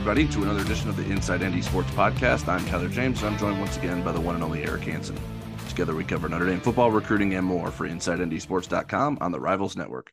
[0.00, 2.48] Everybody, to another edition of the Inside ND Sports Podcast.
[2.48, 5.20] I'm Tyler James, and I'm joined once again by the one and only Eric Hansen.
[5.68, 10.10] Together, we cover Notre Dame football, recruiting, and more for InsideNDSports.com on the Rivals Network.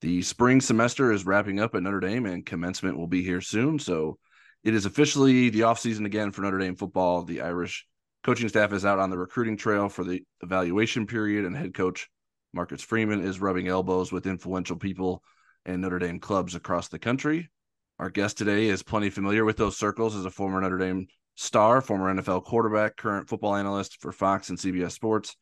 [0.00, 3.78] The spring semester is wrapping up at Notre Dame, and commencement will be here soon.
[3.78, 4.16] So
[4.64, 7.22] it is officially the offseason again for Notre Dame football.
[7.22, 7.86] The Irish
[8.24, 12.08] coaching staff is out on the recruiting trail for the evaluation period, and head coach
[12.54, 15.22] Marcus Freeman is rubbing elbows with influential people
[15.66, 17.50] and Notre Dame clubs across the country.
[18.00, 21.82] Our guest today is plenty familiar with those circles as a former Notre Dame star,
[21.82, 25.36] former NFL quarterback, current football analyst for Fox and CBS Sports,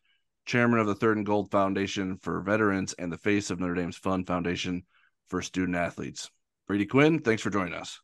[0.44, 3.96] chairman of the Third and Goal Foundation for Veterans, and the face of Notre Dame's
[3.96, 4.82] Fund Foundation
[5.28, 6.32] for Student Athletes.
[6.66, 8.00] Brady Quinn, thanks for joining us.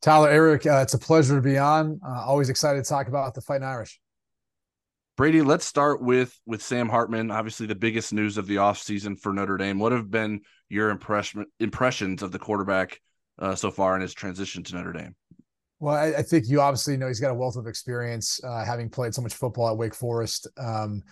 [0.00, 2.00] Tyler, Eric, uh, it's a pleasure to be on.
[2.02, 4.00] Uh, always excited to talk about the Fighting Irish.
[5.18, 7.30] Brady, let's start with with Sam Hartman.
[7.30, 9.78] Obviously, the biggest news of the offseason for Notre Dame.
[9.78, 12.98] What have been your impression impressions of the quarterback
[13.38, 15.14] uh, so far in his transition to Notre Dame?
[15.80, 18.90] Well, I, I, think you obviously know he's got a wealth of experience, uh, having
[18.90, 20.48] played so much football at Wake Forest.
[20.56, 21.02] Um,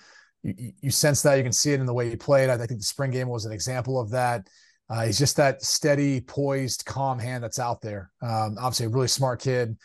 [0.43, 2.51] you, you, sense that you can see it in the way he played.
[2.51, 4.49] I think the spring game was an example of that.
[4.89, 8.11] Uh, he's just that steady, poised, calm hand that's out there.
[8.23, 9.77] Um, obviously, a really smart kid,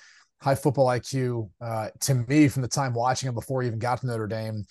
[0.42, 1.50] high football IQ.
[1.59, 4.66] Uh, to me, from the time watching him before he even got to Notre Dame,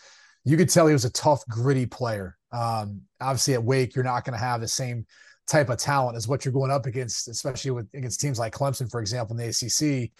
[0.44, 2.36] you could tell he was a tough, gritty player.
[2.52, 5.06] Um, obviously, at Wake, you're not going to have the same
[5.50, 8.90] type of talent is what you're going up against, especially with against teams like Clemson,
[8.90, 10.10] for example, in the ACC.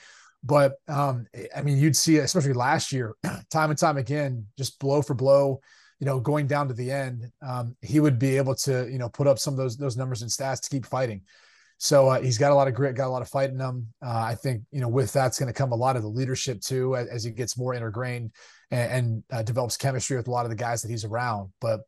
[0.43, 3.15] But um, I mean, you'd see, especially last year,
[3.51, 5.61] time and time again, just blow for blow,
[6.01, 9.09] you know, going down to the end, um, he would be able to, you know,
[9.09, 11.23] put up some of those those numbers and stats to keep fighting.
[11.79, 13.87] So uh, he's got a lot of grit, got a lot of fight in him.
[14.05, 16.61] Uh, I think you know with that's going to come a lot of the leadership
[16.61, 18.33] too, as, as he gets more ingrained
[18.71, 21.51] and, and uh, develops chemistry with a lot of the guys that he's around.
[21.61, 21.81] But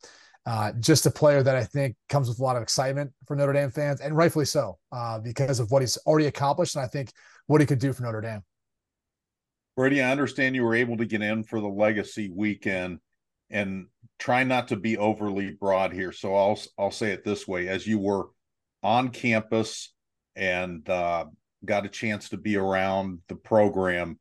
[0.44, 3.52] uh, just a player that I think comes with a lot of excitement for Notre
[3.52, 7.12] Dame fans, and rightfully so, uh, because of what he's already accomplished, and I think
[7.46, 8.42] what he could do for Notre Dame.
[9.76, 12.98] Brady, I understand you were able to get in for the Legacy weekend,
[13.50, 13.86] and
[14.18, 16.12] try not to be overly broad here.
[16.12, 18.26] So I'll I'll say it this way: as you were
[18.82, 19.94] on campus
[20.34, 21.26] and uh,
[21.64, 24.18] got a chance to be around the program,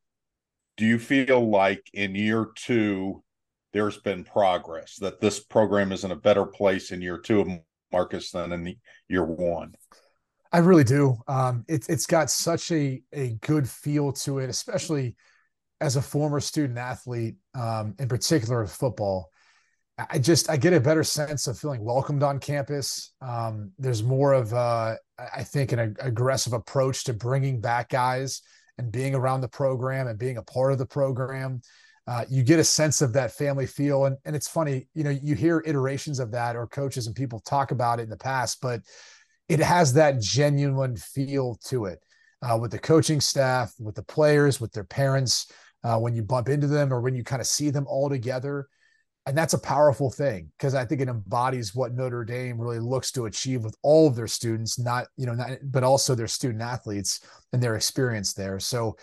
[0.78, 3.24] do you feel like in year two
[3.74, 7.48] there's been progress that this program is in a better place in year two of
[7.92, 8.78] Marcus than in the
[9.08, 9.74] year one.
[10.52, 11.18] I really do.
[11.28, 15.16] Um, it, it's got such a a good feel to it, especially
[15.80, 19.30] as a former student athlete, um, in particular of football.
[20.10, 23.14] I just I get a better sense of feeling welcomed on campus.
[23.22, 28.42] Um, there's more of a, I think an aggressive approach to bringing back guys
[28.78, 31.62] and being around the program and being a part of the program
[32.08, 34.06] uh, you get a sense of that family feel.
[34.06, 37.40] And, and it's funny, you know, you hear iterations of that or coaches and people
[37.40, 38.82] talk about it in the past, but
[39.50, 42.00] it has that genuine feel to it
[42.42, 45.52] uh, with the coaching staff, with the players, with their parents,
[45.84, 48.68] uh, when you bump into them or when you kind of see them all together.
[49.28, 53.12] And that's a powerful thing because I think it embodies what Notre Dame really looks
[53.12, 56.64] to achieve with all of their students, not, you know, not, but also their student
[56.64, 57.20] athletes
[57.54, 58.60] and their experience there.
[58.60, 58.98] So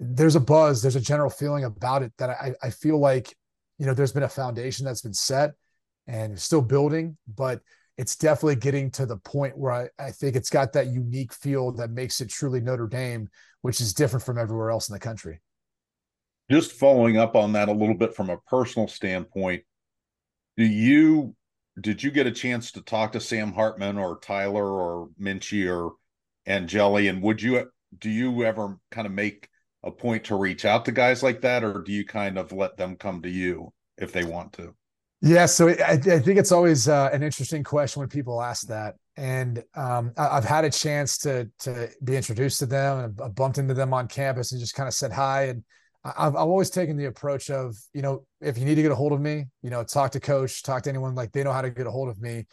[0.00, 3.36] there's a buzz, there's a general feeling about it that I, I feel like,
[3.78, 5.52] you know, there's been a foundation that's been set
[6.06, 7.60] and still building, but
[7.98, 11.72] it's definitely getting to the point where I, I think it's got that unique feel
[11.72, 13.28] that makes it truly Notre Dame,
[13.60, 15.42] which is different from everywhere else in the country.
[16.50, 19.62] Just following up on that a little bit from a personal standpoint,
[20.56, 21.36] do you
[21.78, 25.92] did you get a chance to talk to Sam Hartman or Tyler or Minchey or
[26.46, 27.08] Angeli?
[27.08, 29.48] And would you do you ever kind of make
[29.82, 32.76] a point to reach out to guys like that, or do you kind of let
[32.76, 34.74] them come to you if they want to?
[35.22, 38.94] Yeah, so I, I think it's always uh, an interesting question when people ask that,
[39.16, 43.28] and um, I, have had a chance to to be introduced to them, and I
[43.28, 45.44] bumped into them on campus and just kind of said hi.
[45.44, 45.64] And
[46.04, 48.94] I've, I've always taken the approach of, you know, if you need to get a
[48.94, 51.62] hold of me, you know, talk to coach, talk to anyone like they know how
[51.62, 52.46] to get a hold of me,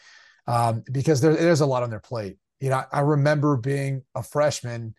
[0.45, 2.37] um, because there, there's a lot on their plate.
[2.59, 4.93] You know, I remember being a freshman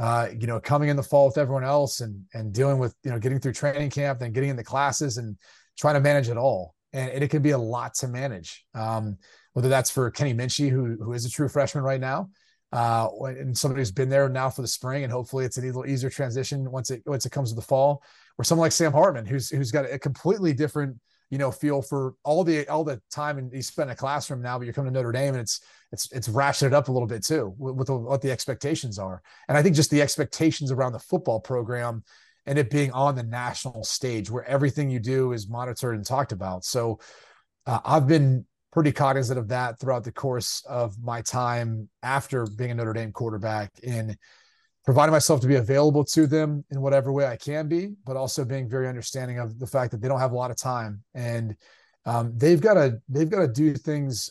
[0.00, 3.10] uh, you know, coming in the fall with everyone else and and dealing with you
[3.10, 5.36] know getting through training camp, then getting in the classes and
[5.78, 6.74] trying to manage it all.
[6.94, 8.64] And it, it can be a lot to manage.
[8.74, 9.18] Um,
[9.52, 12.30] whether that's for Kenny Minchey, who who is a true freshman right now,
[12.72, 15.86] uh, and somebody who's been there now for the spring, and hopefully it's a little
[15.86, 18.02] easier transition once it once it comes to the fall,
[18.38, 20.96] or someone like Sam Hartman, who's who's got a completely different
[21.30, 24.42] you know feel for all the all the time and he spent in a classroom
[24.42, 25.60] now but you're coming to notre dame and it's
[25.92, 29.22] it's it's ratcheted up a little bit too with, with what the expectations are.
[29.48, 32.04] And i think just the expectations around the football program
[32.46, 36.32] and it being on the national stage where everything you do is monitored and talked
[36.32, 36.64] about.
[36.64, 36.98] So
[37.66, 42.70] uh, i've been pretty cognizant of that throughout the course of my time after being
[42.70, 44.16] a notre dame quarterback in
[44.84, 48.44] providing myself to be available to them in whatever way I can be, but also
[48.44, 51.54] being very understanding of the fact that they don't have a lot of time and
[52.06, 54.30] um, they've got to they've got to do things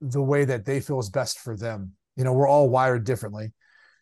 [0.00, 1.92] the way that they feel is best for them.
[2.16, 3.52] You know, we're all wired differently,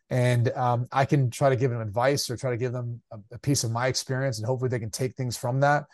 [0.09, 3.19] and um, I can try to give them advice or try to give them a,
[3.33, 5.85] a piece of my experience, and hopefully they can take things from that.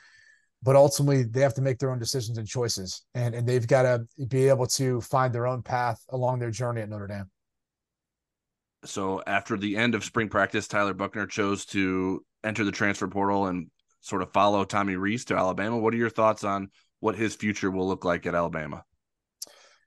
[0.62, 3.82] But ultimately, they have to make their own decisions and choices, and and they've got
[3.82, 7.30] to be able to find their own path along their journey at Notre Dame.
[8.84, 13.46] So after the end of spring practice, Tyler Buchner chose to enter the transfer portal
[13.46, 13.70] and
[14.00, 15.78] sort of follow Tommy Rees to Alabama.
[15.78, 16.70] What are your thoughts on
[17.00, 18.84] what his future will look like at Alabama?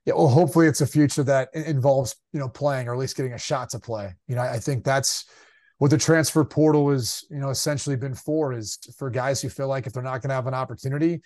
[0.06, 3.32] Yeah, well, hopefully it's a future that involves you know playing or at least getting
[3.32, 4.14] a shot to play.
[4.28, 5.24] You know, I think that's
[5.78, 7.26] what the transfer portal is.
[7.28, 10.28] You know, essentially been for is for guys who feel like if they're not going
[10.28, 11.22] to have an opportunity,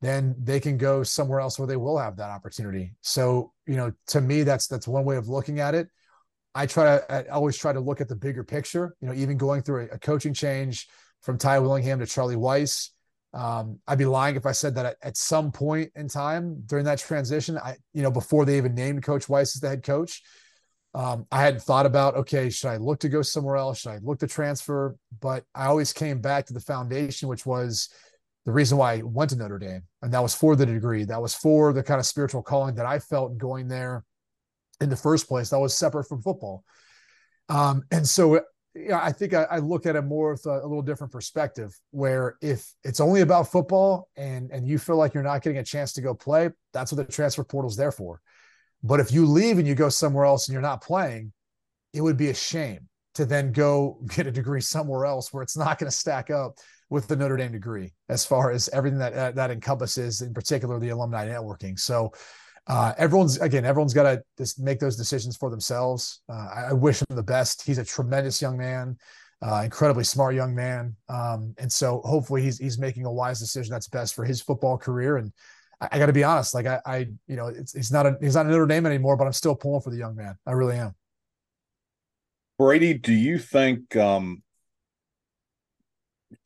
[0.00, 2.92] then they can go somewhere else where they will have that opportunity.
[3.02, 5.88] So you know, to me, that's that's one way of looking at it.
[6.54, 8.94] I try to I always try to look at the bigger picture.
[9.00, 10.88] You know, even going through a, a coaching change
[11.22, 12.90] from Ty Willingham to Charlie Weis.
[13.32, 16.84] Um, I'd be lying if I said that at, at, some point in time during
[16.84, 20.22] that transition, I you know before they even named Coach Weis as the head coach,
[20.94, 23.80] um, I hadn't thought about okay, should I look to go somewhere else?
[23.80, 24.96] Should I look to transfer?
[25.20, 27.88] But I always came back to the foundation, which was
[28.44, 31.02] the reason why I went to Notre Dame, and that was for the degree.
[31.02, 34.04] That was for the kind of spiritual calling that I felt going there
[34.80, 36.64] in the first place that was separate from football.
[37.48, 38.40] Um, and so
[38.74, 41.78] yeah, I think I, I, look at it more with a, a, little different perspective.
[41.92, 45.64] Where if it's only about football and and you feel like you're not getting a
[45.64, 48.20] chance to go play, that's what the transfer portal is there for.
[48.82, 51.32] But if you leave and you go somewhere else and you're not playing,
[51.92, 55.56] it would be a shame to then go get a degree somewhere else where it's
[55.56, 56.58] not going to stack up
[56.90, 60.90] with the Notre Dame degree as far as everything that that encompasses, in particular the
[60.90, 61.78] alumni networking.
[61.78, 62.12] So
[62.66, 66.22] uh, everyone's again, everyone's got to just make those decisions for themselves.
[66.28, 67.62] Uh, I, I, wish him the best.
[67.62, 68.96] He's a tremendous young man,
[69.42, 73.70] uh, incredibly smart young man, um, and so hopefully he's he's making a wise decision
[73.70, 75.18] that's best for his football career.
[75.18, 75.30] And
[75.80, 76.96] I, I got to be honest, like I, I,
[77.26, 79.54] you know, it's he's not a he's not a Notre Dame anymore, but I'm still
[79.54, 80.36] pulling for the young man.
[80.46, 80.94] I really am.
[82.58, 84.42] Brady, do you think um,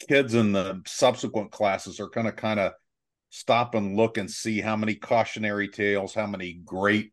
[0.09, 2.73] kids in the subsequent classes are going to kind of
[3.31, 7.13] stop and look and see how many cautionary tales, how many great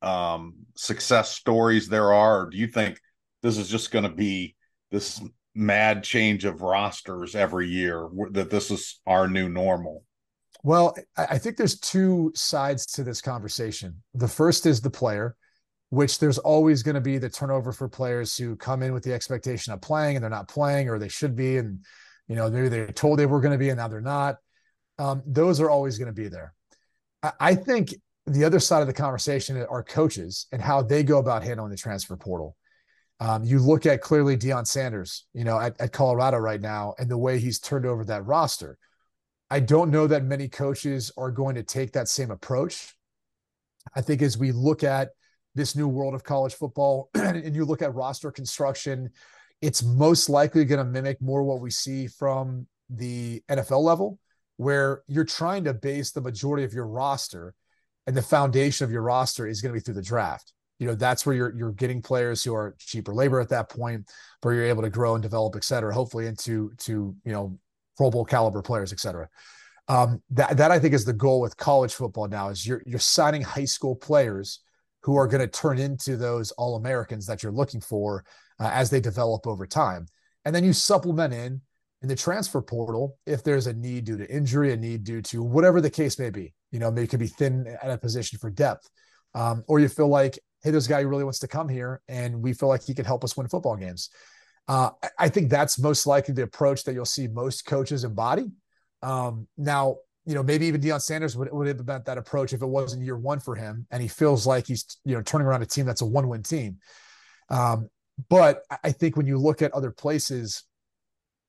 [0.00, 2.42] um, success stories there are?
[2.42, 3.00] Or do you think
[3.42, 4.56] this is just going to be
[4.90, 5.20] this
[5.54, 10.04] mad change of rosters every year, that this is our new normal?
[10.64, 14.02] Well, I think there's two sides to this conversation.
[14.14, 15.36] The first is the player,
[15.90, 19.12] which there's always going to be the turnover for players who come in with the
[19.12, 21.58] expectation of playing and they're not playing or they should be.
[21.58, 21.80] And,
[22.28, 24.36] you know, maybe they're told they were going to be and now they're not
[25.02, 26.54] um, those are always going to be there.
[27.24, 27.92] I, I think
[28.26, 31.76] the other side of the conversation are coaches and how they go about handling the
[31.76, 32.56] transfer portal.
[33.18, 37.10] Um, you look at clearly Deion Sanders, you know, at, at, Colorado right now, and
[37.10, 38.78] the way he's turned over that roster.
[39.50, 42.94] I don't know that many coaches are going to take that same approach.
[43.96, 45.10] I think as we look at
[45.56, 49.10] this new world of college football and you look at roster construction,
[49.60, 54.18] it's most likely going to mimic more what we see from the NFL level
[54.62, 57.54] where you're trying to base the majority of your roster
[58.06, 60.52] and the foundation of your roster is going to be through the draft.
[60.78, 64.10] You know, that's where you're you're getting players who are cheaper labor at that point,
[64.40, 67.58] where you're able to grow and develop, et cetera, hopefully into to, you know,
[67.96, 69.28] Pro Bowl caliber players, et cetera.
[69.88, 72.98] Um, that that I think is the goal with college football now is you're you're
[72.98, 74.60] signing high school players
[75.02, 78.24] who are going to turn into those all Americans that you're looking for
[78.60, 80.06] uh, as they develop over time,
[80.44, 81.60] and then you supplement in
[82.02, 85.42] in the transfer portal if there's a need due to injury, a need due to
[85.42, 86.52] whatever the case may be.
[86.72, 88.88] You know, maybe it could be thin at a position for depth,
[89.34, 92.52] um, or you feel like, hey, this guy really wants to come here, and we
[92.52, 94.10] feel like he could help us win football games.
[94.68, 98.50] Uh, I think that's most likely the approach that you'll see most coaches embody.
[99.02, 102.66] Um, now, you know, maybe even Deion Sanders would, would implement that approach if it
[102.66, 105.66] wasn't year one for him, and he feels like he's you know turning around a
[105.66, 106.78] team that's a one-win team.
[107.48, 107.88] Um,
[108.28, 110.64] but I think when you look at other places,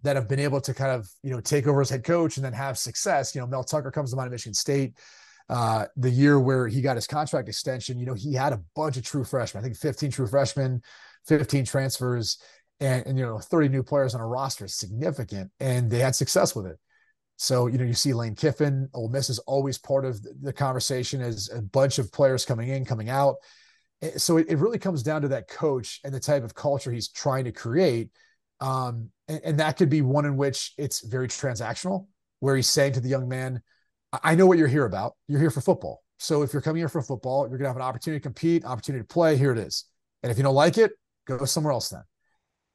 [0.04, 2.46] that have been able to kind of you know take over as head coach and
[2.46, 3.34] then have success.
[3.34, 4.98] You know, Mel Tucker comes to mind, at Michigan State.
[5.50, 8.96] Uh, the year where he got his contract extension, you know, he had a bunch
[8.96, 9.62] of true freshmen.
[9.62, 10.82] I think 15 true freshmen,
[11.28, 12.38] 15 transfers,
[12.80, 16.16] and, and you know, 30 new players on a roster is significant, and they had
[16.16, 16.78] success with it.
[17.38, 21.22] So, you know, you see Lane Kiffin, Ole Miss is always part of the conversation
[21.22, 23.36] as a bunch of players coming in, coming out.
[24.02, 26.92] Eh, so it, it really comes down to that coach and the type of culture
[26.92, 28.10] he's trying to create.
[28.64, 32.08] Um, and, and that could be one in which it's very transactional,
[32.40, 33.62] where he's saying to the young man,
[34.24, 35.14] I know what you're here about.
[35.28, 36.02] You're here for football.
[36.18, 38.64] So if you're coming here for football, you're going to have an opportunity to compete,
[38.64, 39.36] opportunity to play.
[39.36, 39.86] Here it is.
[40.22, 40.94] And if you don't like it,
[41.28, 42.04] go somewhere else then.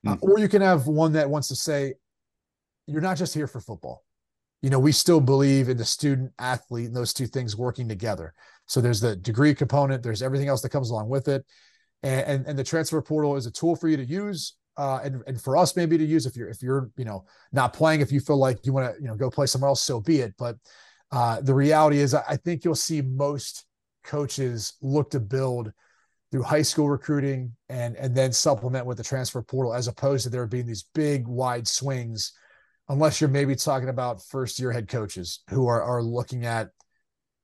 [0.07, 0.31] Uh, mm-hmm.
[0.31, 1.95] or you can have one that wants to say,
[2.87, 4.05] you're not just here for football.
[4.61, 8.35] You know, we still believe in the student athlete and those two things working together.
[8.67, 11.47] So there's the degree component, there's everything else that comes along with it.
[12.03, 14.57] And, and, and the transfer portal is a tool for you to use.
[14.79, 17.73] Uh, and, and for us maybe to use if you're if you're you know not
[17.73, 20.01] playing if you feel like you want to you know go play somewhere else so
[20.01, 20.33] be it.
[20.39, 20.57] But
[21.11, 23.67] uh, the reality is I think you'll see most
[24.05, 25.73] coaches look to build
[26.31, 30.31] through high school recruiting and and then supplement with the transfer portal as opposed to
[30.31, 32.33] there being these big wide swings
[32.89, 36.69] unless you're maybe talking about first year head coaches who are are looking at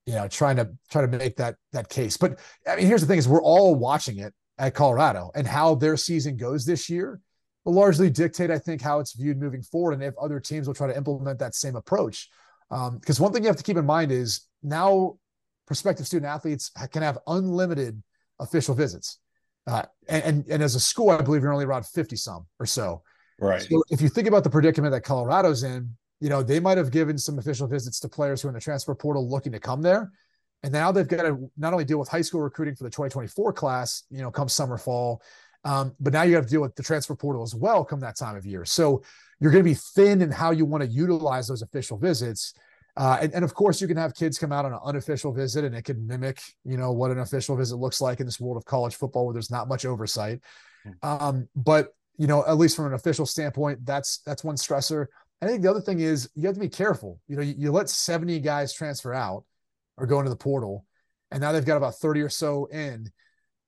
[0.06, 2.16] you know trying to try to make that that case.
[2.16, 2.38] But
[2.68, 5.96] i mean here's the thing is we're all watching it at colorado and how their
[5.96, 7.20] season goes this year
[7.64, 10.74] will largely dictate i think how it's viewed moving forward and if other teams will
[10.74, 12.28] try to implement that same approach
[12.70, 15.16] because um, one thing you have to keep in mind is now
[15.66, 18.02] prospective student athletes can have unlimited
[18.40, 19.18] official visits.
[19.66, 22.66] Uh, and, and, and as a school, I believe you're only around 50 some or
[22.66, 23.02] so.
[23.40, 23.62] Right.
[23.62, 26.90] So if you think about the predicament that Colorado's in, you know, they might have
[26.90, 29.82] given some official visits to players who are in the transfer portal looking to come
[29.82, 30.10] there.
[30.62, 33.52] And now they've got to not only deal with high school recruiting for the 2024
[33.52, 35.22] class, you know, come summer, fall,
[35.64, 38.16] um, but now you have to deal with the transfer portal as well come that
[38.16, 38.64] time of year.
[38.64, 39.02] So
[39.40, 42.54] you're going to be thin in how you want to utilize those official visits.
[42.96, 45.64] Uh, and, and, of course, you can have kids come out on an unofficial visit,
[45.64, 48.56] and it can mimic, you know, what an official visit looks like in this world
[48.56, 50.40] of college football, where there's not much oversight.
[50.84, 50.90] Hmm.
[51.02, 55.06] Um, but you know, at least from an official standpoint, that's that's one stressor.
[55.42, 57.18] I think the other thing is you have to be careful.
[57.26, 59.44] You know, you, you let 70 guys transfer out
[59.96, 60.86] or go into the portal,
[61.32, 63.10] and now they've got about 30 or so in.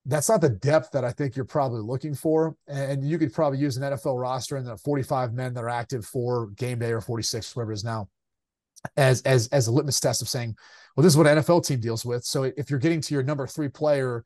[0.09, 2.57] That's not the depth that I think you're probably looking for.
[2.69, 6.07] And you could probably use an NFL roster and the 45 men that are active
[6.07, 8.09] for game day or 46, whatever it is now
[8.97, 10.57] as as as a litmus test of saying,
[10.97, 12.25] well, this is what an NFL team deals with.
[12.25, 14.25] So if you're getting to your number three player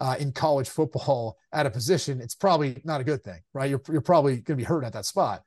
[0.00, 3.70] uh, in college football at a position, it's probably not a good thing, right?
[3.70, 5.42] You're you're probably going to be hurt at that spot.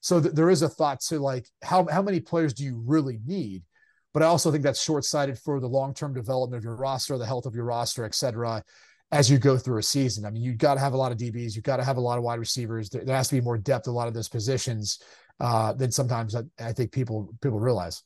[0.00, 3.20] So th- there is a thought to like how how many players do you really
[3.24, 3.62] need?
[4.12, 7.16] But I also think that's short sighted for the long term development of your roster,
[7.16, 8.62] the health of your roster, et cetera,
[9.12, 10.24] as you go through a season.
[10.24, 12.00] I mean, you've got to have a lot of DBs, you've got to have a
[12.00, 12.88] lot of wide receivers.
[12.88, 14.98] There, there has to be more depth in a lot of those positions
[15.38, 18.02] uh, than sometimes I, I think people people realize.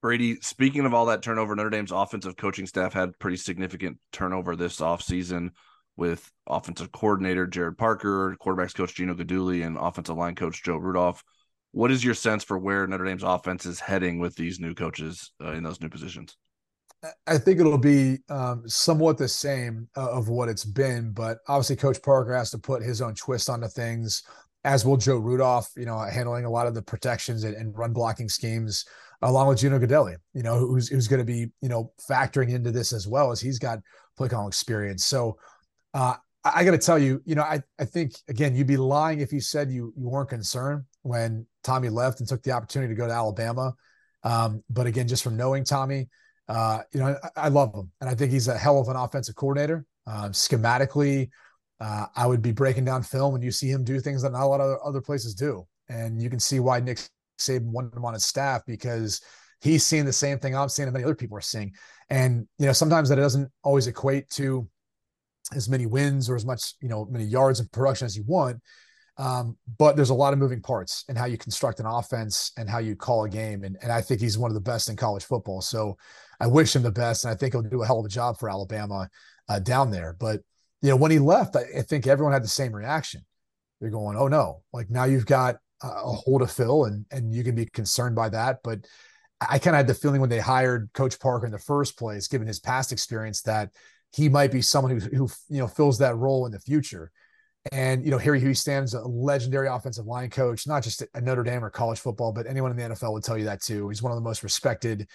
[0.00, 4.56] Brady, speaking of all that turnover, Notre Dame's offensive coaching staff had pretty significant turnover
[4.56, 5.50] this offseason
[5.96, 11.22] with offensive coordinator Gerad Parker, quarterbacks coach Gino Guidugli, and offensive line coach Joe Rudolph.
[11.72, 15.32] What is your sense for where Notre Dame's offense is heading with these new coaches
[15.42, 16.36] uh, in those new positions?
[17.26, 21.76] I think it'll be um, somewhat the same uh, of what it's been, but obviously
[21.76, 24.24] Coach Parker has to put his own twist onto things
[24.64, 27.92] as will Joe Rudolph, you know, handling a lot of the protections and, and run
[27.92, 28.84] blocking schemes,
[29.22, 32.70] along with Gino Guidugli, you know, who's who's going to be, you know, factoring into
[32.70, 33.78] this as well as he's got
[34.16, 35.06] play calling experience.
[35.06, 35.38] So
[35.94, 38.76] uh, I, I got to tell you, you know, I I think again you'd be
[38.76, 42.92] lying if you said you you weren't concerned when Tommy left and took the opportunity
[42.92, 43.74] to go to Alabama.
[44.24, 46.08] Um, but again, just from knowing Tommy,
[46.48, 48.96] uh, you know, I, I, love him, and I think he's a hell of an
[48.96, 49.84] offensive coordinator.
[50.06, 51.28] Um, schematically,
[51.80, 54.42] uh, I would be breaking down film and you see him do things that not
[54.42, 55.66] a lot of other places do.
[55.88, 56.98] And you can see why Nick
[57.38, 59.20] Saban wanted him on his staff because
[59.60, 61.72] he's seeing the same thing I'm seeing and many other people are seeing.
[62.10, 64.68] And, you know, sometimes that doesn't always equate to
[65.54, 68.58] as many wins or as much, you know, many yards of production as you want.
[69.18, 72.70] Um, but there's a lot of moving parts in how you construct an offense and
[72.70, 73.64] how you call a game.
[73.64, 75.60] And, and I think he's one of the best in college football.
[75.60, 75.96] So
[76.38, 77.24] I wish him the best.
[77.24, 79.08] And I think he'll do a hell of a job for Alabama
[79.48, 80.14] uh, down there.
[80.18, 80.40] But,
[80.82, 83.22] you know, when he left, I, I think everyone had the same reaction.
[83.80, 87.44] They're going, "Oh no!" Like now you've got a hole to fill, and and you
[87.44, 88.58] can be concerned by that.
[88.64, 88.86] But
[89.40, 92.26] I kind of had the feeling when they hired Coach Parker in the first place,
[92.26, 93.70] given his past experience, that
[94.12, 97.10] he might be someone who who you know fills that role in the future.
[97.72, 101.70] And you know, Hiestand, a legendary offensive line coach, not just at Notre Dame or
[101.70, 103.88] college football, but anyone in the NFL would tell you that too.
[103.88, 105.08] He's one of the most respected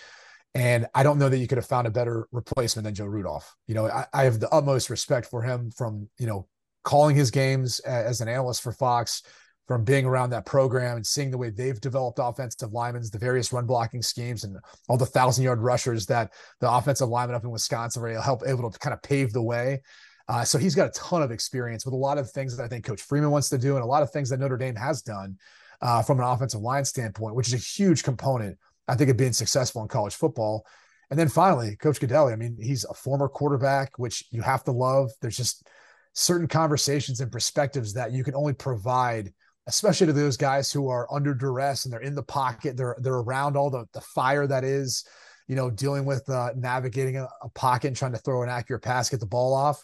[0.55, 3.55] and I don't know that you could have found a better replacement than Joe Rudolph.
[3.67, 6.47] You know, I, I have the utmost respect for him from, you know,
[6.83, 9.23] calling his games as an analyst for Fox,
[9.67, 13.53] from being around that program and seeing the way they've developed offensive linemen, the various
[13.53, 14.57] run blocking schemes, and
[14.89, 18.69] all the thousand yard rushers that the offensive linemen up in Wisconsin were help able
[18.69, 19.81] to kind of pave the way.
[20.27, 22.67] Uh, so he's got a ton of experience with a lot of things that I
[22.67, 25.01] think Coach Freeman wants to do, and a lot of things that Notre Dame has
[25.01, 25.37] done
[25.81, 29.33] uh, from an offensive line standpoint, which is a huge component I think of being
[29.33, 30.65] successful in college football.
[31.09, 32.33] And then finally, Coach Guidugli.
[32.33, 35.11] I mean, he's a former quarterback, which you have to love.
[35.21, 35.67] There's just
[36.13, 39.33] certain conversations and perspectives that you can only provide,
[39.67, 42.77] especially to those guys who are under duress and they're in the pocket.
[42.77, 45.05] They're they're around all the the fire that is,
[45.47, 48.83] you know, dealing with uh, navigating a, a pocket and trying to throw an accurate
[48.83, 49.83] pass, get the ball off.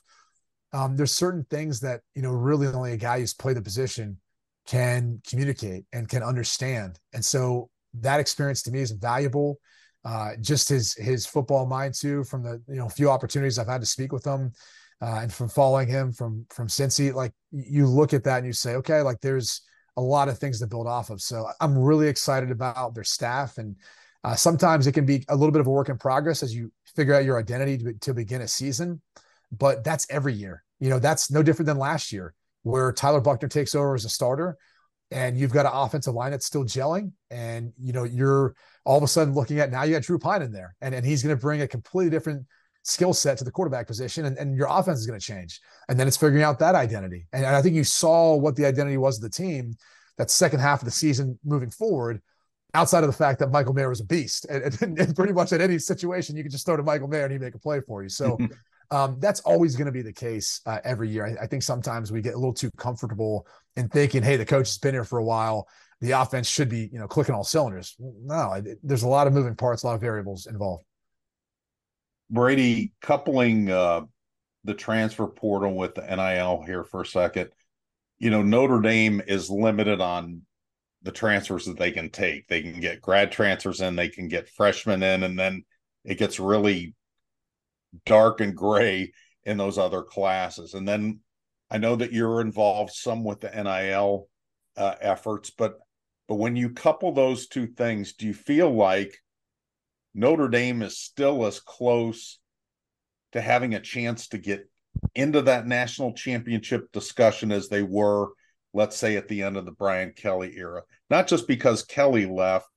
[0.74, 4.18] Um, there's certain things that you know really only a guy who's played the position
[4.68, 7.00] can communicate and can understand.
[7.14, 9.60] And so that experience to me is valuable.
[10.06, 13.82] Uh, just his his football mind too, from the you know few opportunities I've had
[13.82, 14.52] to speak with him,
[15.02, 18.54] uh, and from following him from from Cincy, like you look at that and you
[18.54, 19.62] say, okay, like there's
[19.98, 21.20] a lot of things to build off of.
[21.22, 23.76] So I'm really excited about their staff, and
[24.24, 26.72] uh, sometimes it can be a little bit of a work in progress as you
[26.96, 29.02] figure out your identity to, to begin a season.
[29.52, 30.64] But that's every year.
[30.80, 34.10] You know, that's no different than last year where Tyler Buchner takes over as a
[34.10, 34.58] starter
[35.12, 37.12] and you've got an offensive line that's still gelling.
[37.32, 40.42] And, you know, you're all of a sudden looking at now you got Drew Pyne
[40.42, 42.46] in there and, and he's going to bring a completely different
[42.84, 45.60] skill set to the quarterback position and, and your offense is going to change.
[45.88, 47.28] And then it's figuring out that identity.
[47.34, 49.76] And, and I think you saw what the identity was of the team
[50.18, 52.22] that second half of the season moving forward
[52.74, 54.46] outside of the fact that Michael Mayer was a beast.
[54.46, 57.24] And, and, and, pretty much at any situation, you can just throw to Michael Mayer
[57.24, 58.10] and he'd make a play for you.
[58.10, 58.38] So
[58.92, 61.26] um, that's always going to be the case uh, every year.
[61.26, 64.68] I, I, think sometimes we get a little too comfortable in thinking, hey, the coach
[64.68, 65.68] has been here for a while.
[66.02, 67.96] The offense should be, you know, clicking all cylinders.
[68.00, 70.86] No, it, there's a lot of moving parts, a lot of variables involved.
[72.32, 74.02] Brady, coupling uh,
[74.64, 77.50] the transfer portal with the NIL here for a second,
[78.18, 80.42] you know, Notre Dame is limited on
[81.04, 82.48] the transfers that they can take.
[82.48, 85.64] They can get grad transfers in, they can get freshmen in, and then
[86.04, 86.96] it gets really
[88.06, 89.12] dark and gray
[89.44, 90.74] in those other classes.
[90.74, 91.20] And then
[91.70, 94.28] I know that you're involved some with the NIL
[94.78, 95.80] uh, efforts, but
[96.28, 99.18] but when you couple those two things, do you feel like
[100.14, 102.38] Notre Dame is still as close
[103.32, 104.70] to having a chance to get
[105.16, 108.28] into that national championship discussion as they were,
[108.74, 110.84] let's say, at the end of the Brian Kelly era?
[111.10, 112.70] Not just because Kelly left,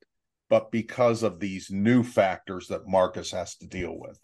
[0.48, 4.18] but because of these new factors that Marcus has to deal with.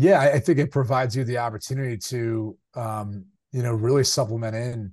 [0.00, 4.92] Yeah, I think it provides you the opportunity to, um, you know, really supplement in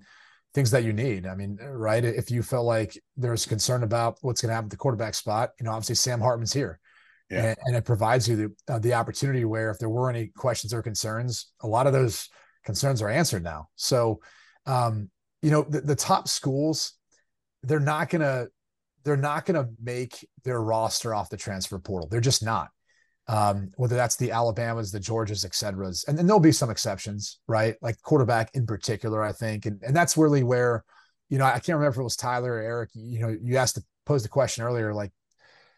[0.55, 1.27] things that you need.
[1.27, 2.03] I mean, right?
[2.03, 5.51] If you felt like there's concern about what's going to happen at the quarterback spot,
[5.59, 6.79] you know, obviously Sam Hartman's here.
[7.29, 7.49] Yeah.
[7.49, 10.73] And, and, it provides you the, uh, the opportunity where if there were any questions
[10.73, 12.29] or concerns, a lot of those
[12.63, 13.67] concerns are answered now.
[13.75, 14.21] So,
[14.65, 15.09] um,
[15.41, 16.93] you know, the, the top schools,
[17.63, 18.47] they're not going to,
[19.03, 22.07] they're not going to make their roster off the transfer portal.
[22.09, 22.69] They're just not
[23.27, 25.91] um, whether that's the Alabamas, the Georgias, et cetera.
[26.07, 27.75] And then there'll be some exceptions, right?
[27.81, 29.65] Like quarterback in particular, I think.
[29.65, 30.83] And, and that's really where,
[31.29, 33.75] you know, I can't remember if it was Tyler or Eric, you know, you asked
[33.75, 35.11] to pose the question earlier, like,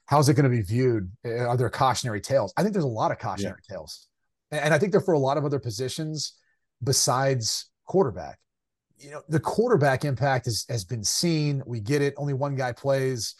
[0.05, 1.09] how's it going to be viewed?
[1.25, 2.53] Are there cautionary tales?
[2.57, 3.75] I think there's a lot of cautionary yeah.
[3.75, 4.07] tales.
[4.51, 6.33] And I think they're for a lot of other positions
[6.83, 8.39] besides quarterback.
[8.97, 11.61] You know, the quarterback impact is, has been seen.
[11.65, 12.13] We get it.
[12.17, 13.35] Only one guy plays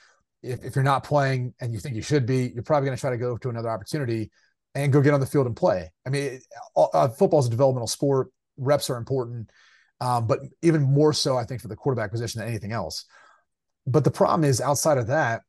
[0.47, 3.01] if, if you're not playing and you think you should be, you're probably going to
[3.01, 4.31] try to go to another opportunity
[4.75, 5.91] and go get on the field and play.
[6.05, 6.39] I mean,
[6.75, 8.29] uh, football is a developmental sport.
[8.57, 9.49] Reps are important,
[10.01, 13.05] um, but even more so, I think, for the quarterback position than anything else.
[13.85, 15.41] But the problem is, outside of that,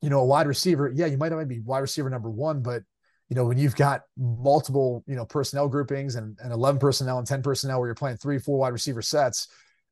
[0.00, 2.82] you know, a wide receiver, yeah, you might not be wide receiver number one, but
[3.28, 7.26] you know, when you've got multiple, you know, personnel groupings and, and 11 personnel and
[7.26, 9.48] 10 personnel where you're playing three, four wide receiver sets,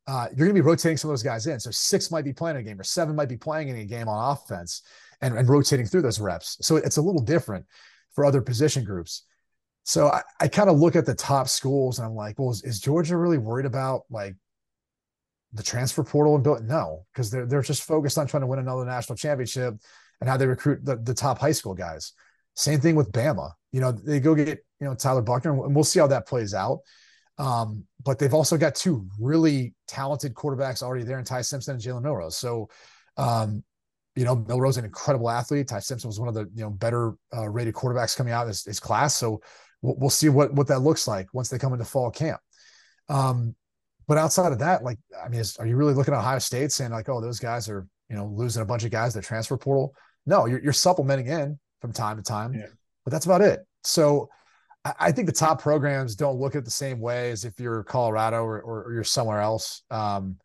[0.07, 1.61] uh, you're going to be rotating some of those guys in.
[1.61, 4.09] So six might be playing a game or seven might be playing in a game
[4.09, 4.83] on offense
[5.21, 6.57] and, and rotating through those reps.
[6.61, 7.67] So it's a little different
[8.15, 9.25] for other position groups.
[9.85, 12.63] So I, I kind of look at the top schools and I'm like, well, is,
[12.65, 14.35] is Georgia really worried about like
[15.53, 16.65] the transfer portal and build?
[16.65, 19.75] No, because they're they're just focused on trying to win another national championship
[20.21, 22.13] and how they recruit the, the top high school guys.
[22.55, 23.53] Same thing with Bama.
[23.73, 26.53] You know, they go get, you know, Tyler Buchner, and we'll see how that plays
[26.53, 26.81] out.
[27.41, 31.83] Um, but they've also got two really talented quarterbacks already there in Ty Simpson and
[31.83, 32.29] Jalen Milroe.
[32.29, 32.69] So,
[33.17, 33.65] um,
[34.15, 35.69] you know, Milroe's an incredible athlete.
[35.69, 38.63] Ty Simpson was one of the you know better uh, rated quarterbacks coming out his,
[38.65, 39.17] his class.
[39.17, 39.41] So
[39.81, 42.41] we'll, we'll, see what what that looks like once they come into fall camp.
[43.09, 43.55] Um,
[44.07, 46.73] but outside of that, like, I mean, is, are you really looking at Ohio State
[46.73, 49.57] saying like, oh, those guys are you know losing a bunch of guys that transfer
[49.57, 49.95] portal?
[50.27, 52.67] No, you're, you're supplementing in from time to time, yeah.
[53.07, 53.61] but that's about it.
[53.83, 54.29] So
[54.85, 58.43] I think the top programs don't look at the same way as if you're Colorado
[58.45, 59.83] or, or, or you're somewhere else.
[59.91, 60.37] Um,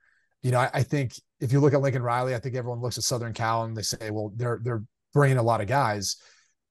[0.44, 2.98] you know, I, I, think if you look at Lincoln Riley, I think everyone looks
[2.98, 6.18] at Southern Cal and they say, well, they're they're bringing a lot of guys.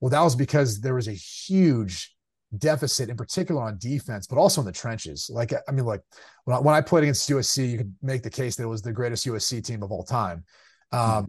[0.00, 2.14] Well, that was because there was a huge
[2.58, 5.30] deficit, in particular on defense, but also in the trenches.
[5.32, 6.02] Like, I mean, like
[6.44, 8.82] when I, when I played against USC, you could make the case that it was
[8.82, 10.44] the greatest USC team of all time.
[10.92, 11.24] Um, mm-hmm.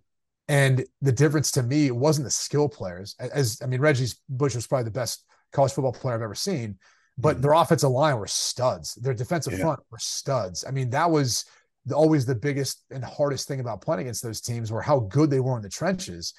[0.48, 3.16] And the difference to me wasn't the skill players.
[3.20, 6.78] As I mean, Reggie Bush was probably the best college football player I've ever seen.
[7.18, 7.42] But mm-hmm.
[7.42, 8.96] their offensive line were studs.
[8.96, 9.60] Their defensive yeah.
[9.60, 10.66] front were studs.
[10.68, 11.46] I mean, that was
[11.86, 15.30] the, always the biggest and hardest thing about playing against those teams were how good
[15.30, 16.34] they were in the trenches.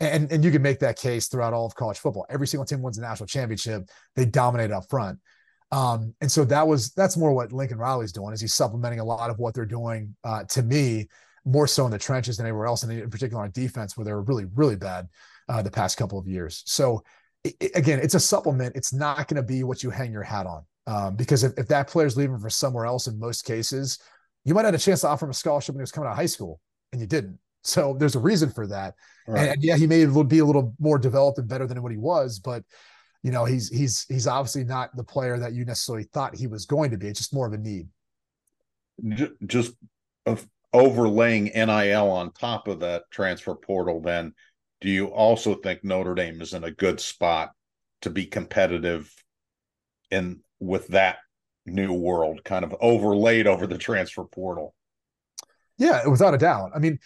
[0.00, 2.26] And, and you can make that case throughout all of college football.
[2.28, 3.88] Every single team wins a national championship.
[4.16, 5.18] They dominate up front.
[5.70, 9.04] Um, and so that was that's more what Lincoln Riley's doing is he's supplementing a
[9.04, 11.08] lot of what they're doing uh, to me
[11.44, 14.12] more so in the trenches than anywhere else, and in particular on defense where they
[14.12, 15.08] were really really bad
[15.48, 16.62] uh, the past couple of years.
[16.66, 17.02] So
[17.44, 18.76] it, again, it's a supplement.
[18.76, 21.68] It's not going to be what you hang your hat on um, because if, if
[21.68, 23.98] that player's leaving for somewhere else, in most cases,
[24.44, 26.12] you might have a chance to offer him a scholarship when he was coming out
[26.12, 26.60] of high school,
[26.92, 27.38] and you didn't.
[27.64, 28.94] So there's a reason for that.
[29.26, 29.42] Right.
[29.42, 31.98] And, and, yeah, he may be a little more developed and better than what he
[31.98, 32.64] was, but
[33.22, 36.66] you know, he's he's he's obviously not the player that you necessarily thought he was
[36.66, 37.06] going to be.
[37.06, 37.86] It's just more of a need.
[39.46, 39.74] Just
[40.26, 44.34] of overlaying NIL on top of that transfer portal, then
[44.82, 47.52] do you also think Notre Dame is in a good spot
[48.02, 49.10] to be competitive
[50.10, 51.18] in with that
[51.64, 54.74] new world kind of overlaid over the transfer portal?
[55.78, 56.72] Yeah, without a doubt.
[56.74, 56.98] I mean,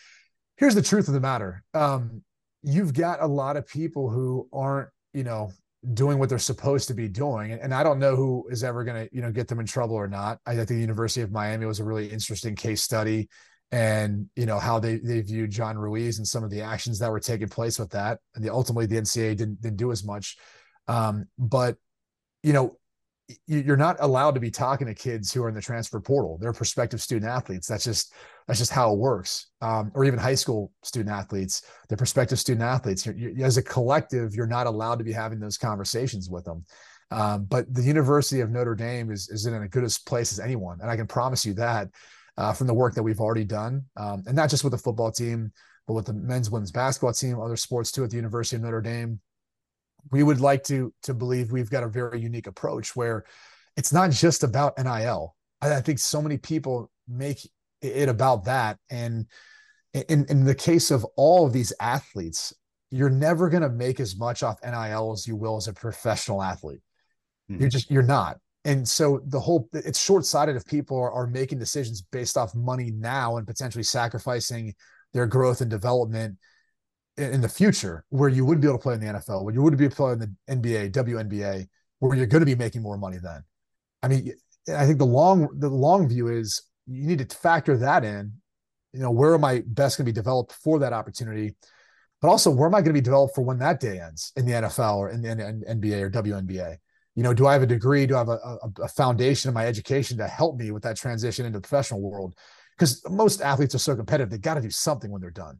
[0.56, 1.62] here's the truth of the matter.
[1.74, 2.22] Um,
[2.62, 5.52] you've got a lot of people who aren't, you know,
[5.92, 7.52] doing what they're supposed to be doing.
[7.52, 9.66] And, and I don't know who is ever going to, you know, get them in
[9.66, 10.40] trouble or not.
[10.46, 13.28] I, I think the University of Miami was a really interesting case study
[13.72, 17.10] and, you know, how they, they viewed John Ruiz and some of the actions that
[17.10, 18.20] were taking place with that.
[18.34, 20.36] And the, ultimately the NCAA didn't, didn't do as much.
[20.88, 21.76] Um, but,
[22.42, 22.76] you know,
[23.48, 26.38] you're not allowed to be talking to kids who are in the transfer portal.
[26.40, 27.66] They're prospective student athletes.
[27.66, 28.14] That's just
[28.46, 29.48] that's just how it works.
[29.60, 33.04] Um, or even high school student athletes, they're prospective student athletes.
[33.04, 36.64] You're, you're, as a collective, you're not allowed to be having those conversations with them.
[37.10, 40.38] Um, but the University of Notre Dame is is in a good a place as
[40.38, 41.88] anyone, and I can promise you that
[42.36, 45.10] uh, from the work that we've already done, um, and not just with the football
[45.10, 45.52] team,
[45.86, 48.80] but with the men's women's basketball team, other sports too at the University of Notre
[48.80, 49.20] Dame
[50.10, 53.24] we would like to to believe we've got a very unique approach where
[53.76, 55.34] it's not just about NIL.
[55.60, 57.40] I, I think so many people make
[57.82, 59.26] it about that, and
[59.92, 62.52] in in the case of all of these athletes,
[62.90, 66.42] you're never going to make as much off NIL as you will as a professional
[66.42, 66.80] athlete.
[67.50, 67.60] Mm-hmm.
[67.60, 68.38] You're just you're not.
[68.66, 72.90] And so the whole it's short-sighted if people are, are making decisions based off money
[72.90, 74.74] now and potentially sacrificing
[75.14, 76.36] their growth and development
[77.16, 79.62] in the future where you would be able to play in the NFL, where you
[79.62, 81.68] would be able to play in the NBA, WNBA,
[82.00, 83.44] where you're going to be making more money then.
[84.02, 84.32] I mean,
[84.76, 88.32] I think the long the long view is you need to factor that in.
[88.92, 91.54] You know, where am I best going to be developed for that opportunity?
[92.20, 94.44] But also, where am I going to be developed for when that day ends in
[94.44, 96.78] the NFL or in the NBA or WNBA?
[97.16, 98.06] You know, do I have a degree?
[98.06, 100.96] Do I have a, a, a foundation in my education to help me with that
[100.96, 102.36] transition into the professional world?
[102.78, 105.58] Because most athletes are so competitive, they got to do something when they're done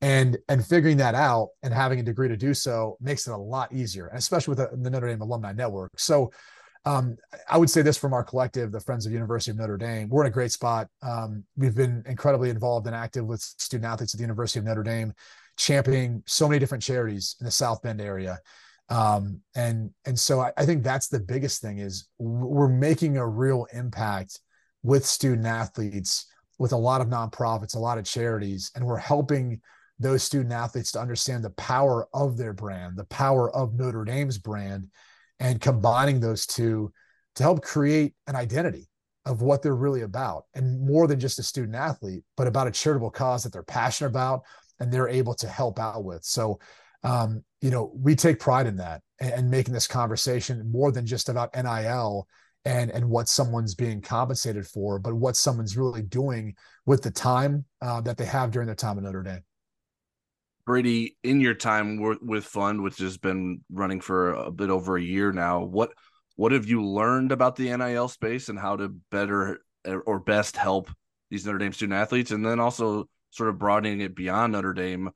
[0.00, 3.36] and and figuring that out and having a degree to do so makes it a
[3.36, 6.30] lot easier and especially with the, the notre dame alumni network so
[6.84, 7.16] um,
[7.50, 10.22] i would say this from our collective the friends of university of notre dame we're
[10.22, 14.18] in a great spot um, we've been incredibly involved and active with student athletes at
[14.18, 15.12] the university of notre dame
[15.56, 18.38] championing so many different charities in the south bend area
[18.88, 23.26] um, and and so I, I think that's the biggest thing is we're making a
[23.26, 24.40] real impact
[24.82, 26.26] with student athletes
[26.58, 29.60] with a lot of nonprofits a lot of charities and we're helping
[29.98, 34.38] those student athletes to understand the power of their brand, the power of Notre Dame's
[34.38, 34.88] brand,
[35.40, 36.92] and combining those two
[37.36, 38.88] to help create an identity
[39.24, 40.44] of what they're really about.
[40.54, 44.10] And more than just a student athlete, but about a charitable cause that they're passionate
[44.10, 44.42] about
[44.80, 46.24] and they're able to help out with.
[46.24, 46.60] So,
[47.02, 51.06] um, you know, we take pride in that and, and making this conversation more than
[51.06, 52.26] just about NIL
[52.64, 56.54] and and what someone's being compensated for, but what someone's really doing
[56.86, 59.42] with the time uh, that they have during their time at Notre Dame.
[60.66, 65.02] Brady, in your time with Fund, which has been running for a bit over a
[65.02, 65.92] year now, what
[66.36, 69.60] what have you learned about the NIL space and how to better
[70.06, 70.90] or best help
[71.30, 72.30] these Notre Dame student athletes?
[72.30, 75.10] And then also sort of broadening it beyond Notre Dame,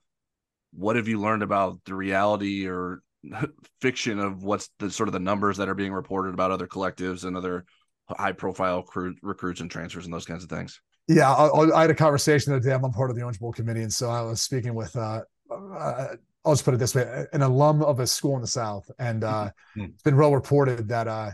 [0.72, 3.02] what have you learned about the reality or
[3.80, 7.24] fiction of what's the sort of the numbers that are being reported about other collectives
[7.24, 7.64] and other
[8.08, 8.85] high profile
[9.22, 10.80] recruits and transfers and those kinds of things?
[11.08, 12.74] Yeah, I, I, had a conversation the other day.
[12.74, 16.08] I'm part of the Orange Bowl committee, and so I was speaking with uh, uh,
[16.44, 19.24] I'll just put it this way: an alum of a school in the South, and
[19.24, 19.90] uh, mm-hmm.
[19.92, 21.30] it's been well reported that uh,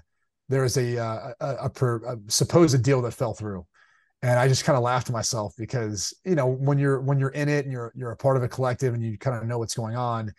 [0.48, 3.66] there is a, uh, a, a, per, a, supposed deal that fell through,
[4.22, 7.30] and I just kind of laughed to myself because you know when you're when you're
[7.30, 9.58] in it and you're you're a part of a collective and you kind of know
[9.58, 10.32] what's going on,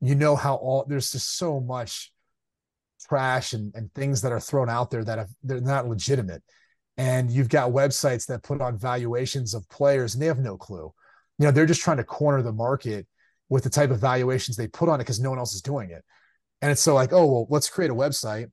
[0.00, 2.12] you know how all there's just so much
[3.08, 6.42] trash and, and things that are thrown out there that have, they're not legitimate,
[6.96, 10.92] and you've got websites that put on valuations of players and they have no clue,
[11.38, 13.06] you know they're just trying to corner the market
[13.48, 15.90] with the type of valuations they put on it because no one else is doing
[15.90, 16.04] it.
[16.62, 18.50] And it's so like, oh, well, let's create a website.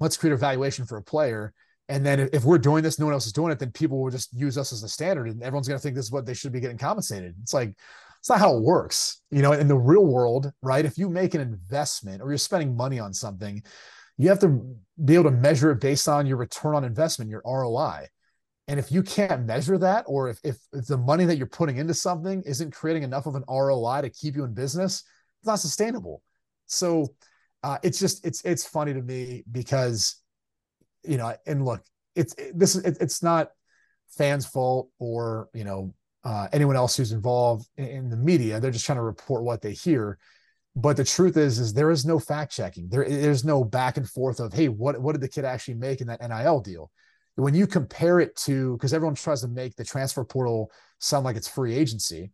[0.00, 1.54] Let's create a valuation for a player.
[1.92, 4.10] And then if we're doing this, no one else is doing it, then people will
[4.10, 6.32] just use us as a standard and everyone's going to think this is what they
[6.32, 7.34] should be getting compensated.
[7.42, 7.74] It's like,
[8.18, 9.20] it's not how it works.
[9.30, 10.86] You know, in the real world, right?
[10.86, 13.62] If you make an investment or you're spending money on something,
[14.16, 17.42] You have to be able to measure it based on your return on investment, your
[17.44, 18.06] ROI.
[18.68, 21.92] And if you can't measure that, or if, if, the money that you're putting into
[21.92, 25.02] something isn't creating enough of an ROI to keep you in business,
[25.40, 26.22] it's not sustainable.
[26.66, 27.14] So
[27.62, 30.21] uh, it's just it's it's funny to me because
[31.04, 31.82] you know, and look,
[32.14, 33.50] it's it, this is it, it's not
[34.08, 38.60] fans' fault or you know uh, anyone else who's involved in, in the media.
[38.60, 40.18] They're just trying to report what they hear.
[40.74, 42.88] But the truth is, is there is no fact checking.
[42.88, 46.00] There, there's no back and forth of, hey, what what did the kid actually make
[46.00, 46.90] in that NIL deal?
[47.34, 51.36] When you compare it to, because everyone tries to make the transfer portal sound like
[51.36, 52.30] it's free agency,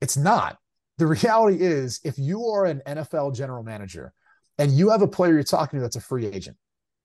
[0.00, 0.58] it's not.
[0.98, 4.12] The reality is, if you are an NFL general manager
[4.58, 6.56] and you have a player you're talking to that's a free agent,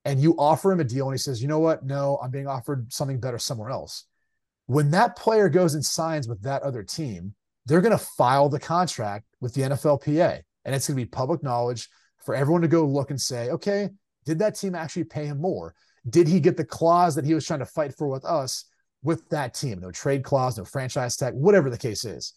[0.05, 1.85] and you offer him a deal and he says, you know what?
[1.85, 4.05] No, I'm being offered something better somewhere else.
[4.65, 7.35] When that player goes and signs with that other team,
[7.65, 11.43] they're going to file the contract with the NFLPA and it's going to be public
[11.43, 11.89] knowledge
[12.25, 13.89] for everyone to go look and say, okay,
[14.25, 15.73] did that team actually pay him more?
[16.09, 18.65] Did he get the clause that he was trying to fight for with us
[19.03, 19.79] with that team?
[19.79, 22.33] No trade clause, no franchise tag, whatever the case is.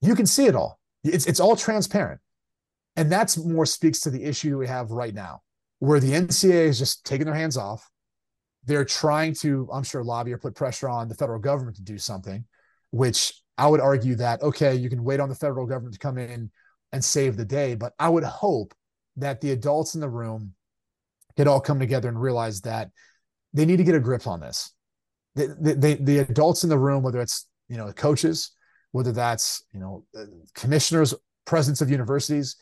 [0.00, 0.78] You can see it all.
[1.02, 2.20] It's, it's all transparent.
[2.96, 5.42] And that's more speaks to the issue we have right now
[5.84, 7.90] where the NCAA is just taking their hands off.
[8.64, 11.98] They're trying to, I'm sure, lobby or put pressure on the federal government to do
[11.98, 12.44] something,
[12.90, 16.16] which I would argue that, okay, you can wait on the federal government to come
[16.16, 16.50] in
[16.92, 17.74] and save the day.
[17.74, 18.74] But I would hope
[19.16, 20.54] that the adults in the room
[21.36, 22.90] could all come together and realize that
[23.52, 24.72] they need to get a grip on this.
[25.34, 28.52] The, the, the, the adults in the room, whether it's, you know, coaches,
[28.92, 31.12] whether that's, you know, uh, commissioners,
[31.44, 32.56] presidents of universities,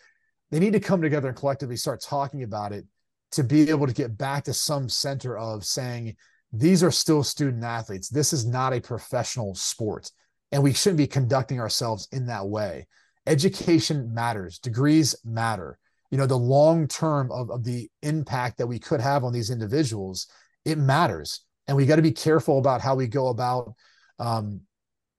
[0.51, 2.85] they need to come together and collectively start talking about it
[3.33, 6.17] to be able to get back to some center of saying
[6.53, 8.09] these are still student athletes.
[8.09, 10.11] This is not a professional sport.
[10.53, 12.87] And we shouldn't be conducting ourselves in that way.
[13.27, 15.79] Education matters, degrees matter.
[16.11, 19.51] You know, the long term of, of the impact that we could have on these
[19.51, 20.27] individuals,
[20.67, 21.41] it matters.
[21.67, 23.73] And we got to be careful about how we go about,
[24.19, 24.61] um,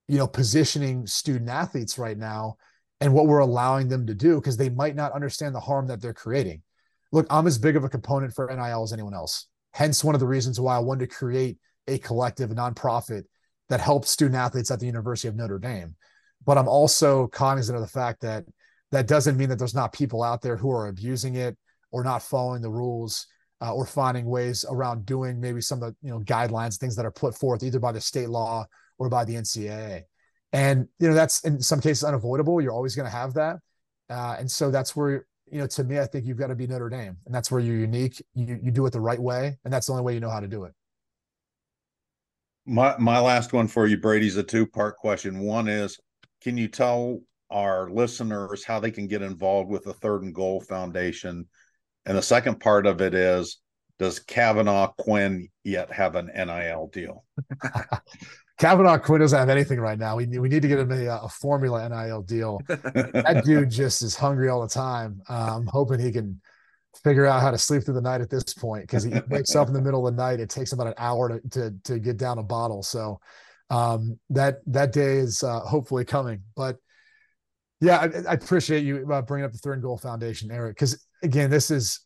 [0.08, 2.58] you know, positioning student athletes right now
[3.02, 5.99] and what we're allowing them to do because they might not understand the harm that
[5.99, 6.62] they're creating
[7.13, 9.47] look, I'm as big of a component for NIL as anyone else.
[9.71, 13.23] Hence, one of the reasons why I wanted to create a collective, a nonprofit
[13.69, 15.95] that helps student athletes at the University of Notre Dame.
[16.43, 18.45] But I'm also cognizant of the fact that
[18.91, 21.56] that doesn't mean that there's not people out there who are abusing it
[21.91, 23.28] or not following the rules
[23.62, 27.06] uh, or finding ways around doing maybe some of the you know guidelines, things that
[27.06, 28.65] are put forth either by the state law
[28.97, 30.02] or by the NCAA.
[30.52, 32.60] And you know that's in some cases unavoidable.
[32.60, 33.58] You're always going to have that,
[34.10, 36.66] uh, and so that's where you know, to me, I think you've got to be
[36.66, 38.24] Notre Dame, and that's where you're unique.
[38.34, 40.39] You you do it the right way, and that's the only way you know how
[40.39, 40.74] to do it.
[42.66, 45.39] My my last one for you, Brady's a two part question.
[45.39, 46.00] One is,
[46.42, 47.20] can you tell
[47.52, 51.48] our listeners how they can get involved with the Third and Goal Foundation?
[52.08, 53.60] And the second part of it is,
[54.00, 57.26] does Kavanaugh Quinn yet have an NIL deal?
[58.63, 60.15] Kavanaugh Quinn doesn't have anything right now.
[60.15, 62.62] We need, we need to get him a, a formula NIL deal.
[62.67, 65.21] that dude just is hungry all the time.
[65.30, 66.39] Uh, I'm hoping he can
[67.04, 69.67] figure out how to sleep through the night at this point because he wakes up
[69.67, 70.39] in the middle of the night.
[70.39, 72.84] It takes about an hour to to, to get down a bottle.
[72.84, 73.19] So
[73.69, 76.43] um, that that day is uh, hopefully coming.
[76.56, 76.78] But
[77.82, 81.06] yeah, I, I appreciate you uh, bringing up the Third and Goal Foundation, Eric, because
[81.21, 81.99] again, this is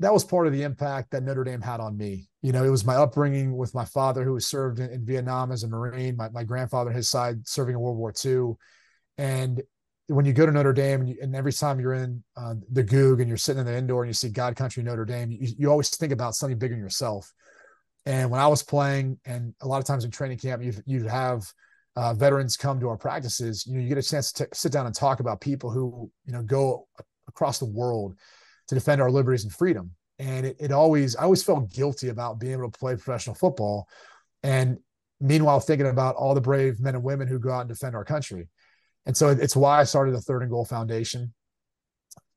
[0.00, 2.28] that was part of the impact that Notre Dame had on me.
[2.42, 5.50] You know, it was my upbringing with my father who was served in, in Vietnam
[5.50, 8.54] as a Marine, my, my grandfather, his side serving in World War II.
[9.16, 9.62] And
[10.06, 12.84] when you go to Notre Dame and, you, and every time you're in uh, the
[12.84, 15.48] Goog and you're sitting in the indoor and you see God Country Notre Dame, you,
[15.58, 17.32] you always think about something bigger than yourself.
[18.06, 21.06] And when I was playing, and a lot of times in training camp, you'd, you'd
[21.06, 21.52] have
[21.96, 23.66] uh, veterans come to our practices.
[23.66, 26.32] You know, you get a chance to sit down and talk about people who you
[26.32, 26.86] know go
[27.26, 28.14] across the world
[28.68, 29.92] to defend our liberties and freedom.
[30.18, 33.88] And it, it always, I always felt guilty about being able to play professional football.
[34.42, 34.78] And
[35.20, 38.04] meanwhile, thinking about all the brave men and women who go out and defend our
[38.04, 38.48] country.
[39.06, 41.32] And so it's why I started the Third and Goal Foundation.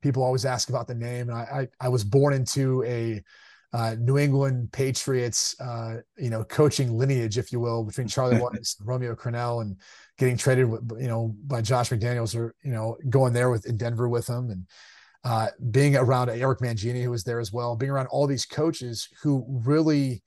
[0.01, 1.29] People always ask about the name.
[1.29, 3.21] And I, I, I was born into a
[3.73, 8.75] uh, New England Patriots, uh, you know, coaching lineage, if you will, between Charlie Weis,
[8.83, 9.77] Romeo Crennel, and
[10.17, 13.77] getting traded, with, you know, by Josh McDaniels, or you know, going there with in
[13.77, 14.67] Denver with him, and
[15.23, 19.07] uh, being around Eric Mangini, who was there as well, being around all these coaches
[19.21, 20.23] who really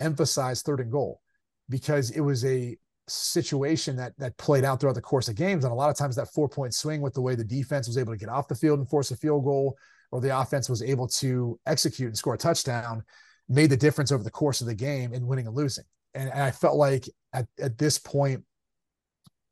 [0.00, 1.20] emphasized third and goal
[1.68, 2.76] because it was a
[3.08, 5.64] situation that that played out throughout the course of games.
[5.64, 7.98] And a lot of times that four point swing with the way the defense was
[7.98, 9.76] able to get off the field and force a field goal,
[10.10, 13.02] or the offense was able to execute and score a touchdown,
[13.48, 15.84] made the difference over the course of the game in winning and losing.
[16.14, 18.44] And, and I felt like at, at this point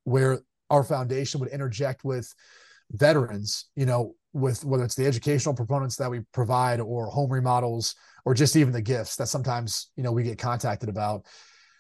[0.04, 2.32] where our foundation would interject with
[2.90, 7.94] veterans, you know, with whether it's the educational proponents that we provide or home remodels
[8.26, 11.24] or just even the gifts that sometimes you know we get contacted about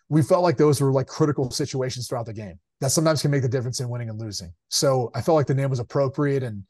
[0.08, 3.42] we felt like those were like critical situations throughout the game that sometimes can make
[3.42, 4.52] the difference in winning and losing.
[4.68, 6.62] So i felt like the name was appropriate and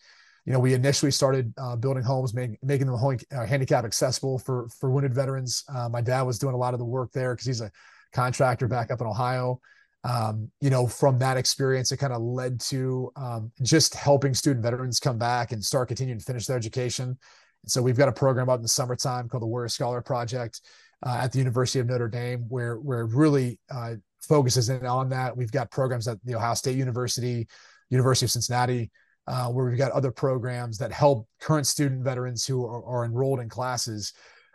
[0.45, 4.39] you know we initially started uh, building homes make, making them home, uh, handicap accessible
[4.39, 5.63] for for wounded veterans.
[5.73, 7.71] Uh, my dad was doing a lot of the work there because he's a
[8.13, 9.61] contractor back up in ohio
[10.07, 14.63] um, you know, from that experience, it kind of led to um, just helping student
[14.63, 17.09] veterans come back and start continuing to finish their education.
[17.09, 20.61] And so we've got a program out in the summertime called the Warrior Scholar Project
[21.05, 25.37] uh, at the University of Notre Dame, where where really uh, focuses in on that.
[25.37, 27.49] We've got programs at the Ohio State University,
[27.91, 28.93] University of Cincinnati,
[29.27, 33.41] uh, where we've got other programs that help current student veterans who are, are enrolled
[33.41, 34.13] in classes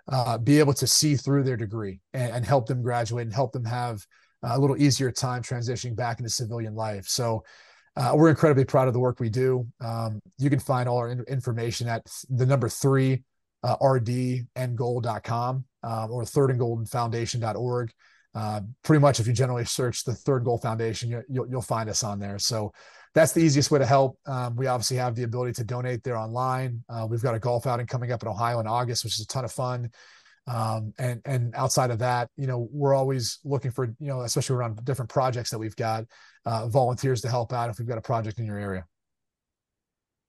[0.07, 3.51] uh, be able to see through their degree and, and help them graduate and help
[3.51, 4.05] them have
[4.43, 7.05] a little easier time transitioning back into civilian life.
[7.07, 7.43] So
[7.95, 9.67] uh, we're incredibly proud of the work we do.
[9.79, 13.23] Um, you can find all our in- information at the number three
[13.63, 17.91] uh, rdandgoal.com um, or thirdandgoldenfoundation.org.
[18.33, 21.61] Uh, pretty much, if you generally search the Third Goal Foundation, you, will you'll, you'll
[21.61, 22.39] find us on there.
[22.39, 22.71] So
[23.13, 24.17] that's the easiest way to help.
[24.25, 26.83] Um, we obviously have the ability to donate there online.
[26.87, 29.27] Uh, we've got a golf outing coming up in Ohio in August, which is a
[29.27, 29.91] ton of fun.
[30.47, 34.55] Um, and and outside of that, you know, we're always looking for you know, especially
[34.55, 36.05] around different projects that we've got,
[36.45, 38.85] uh, volunteers to help out if we've got a project in your area.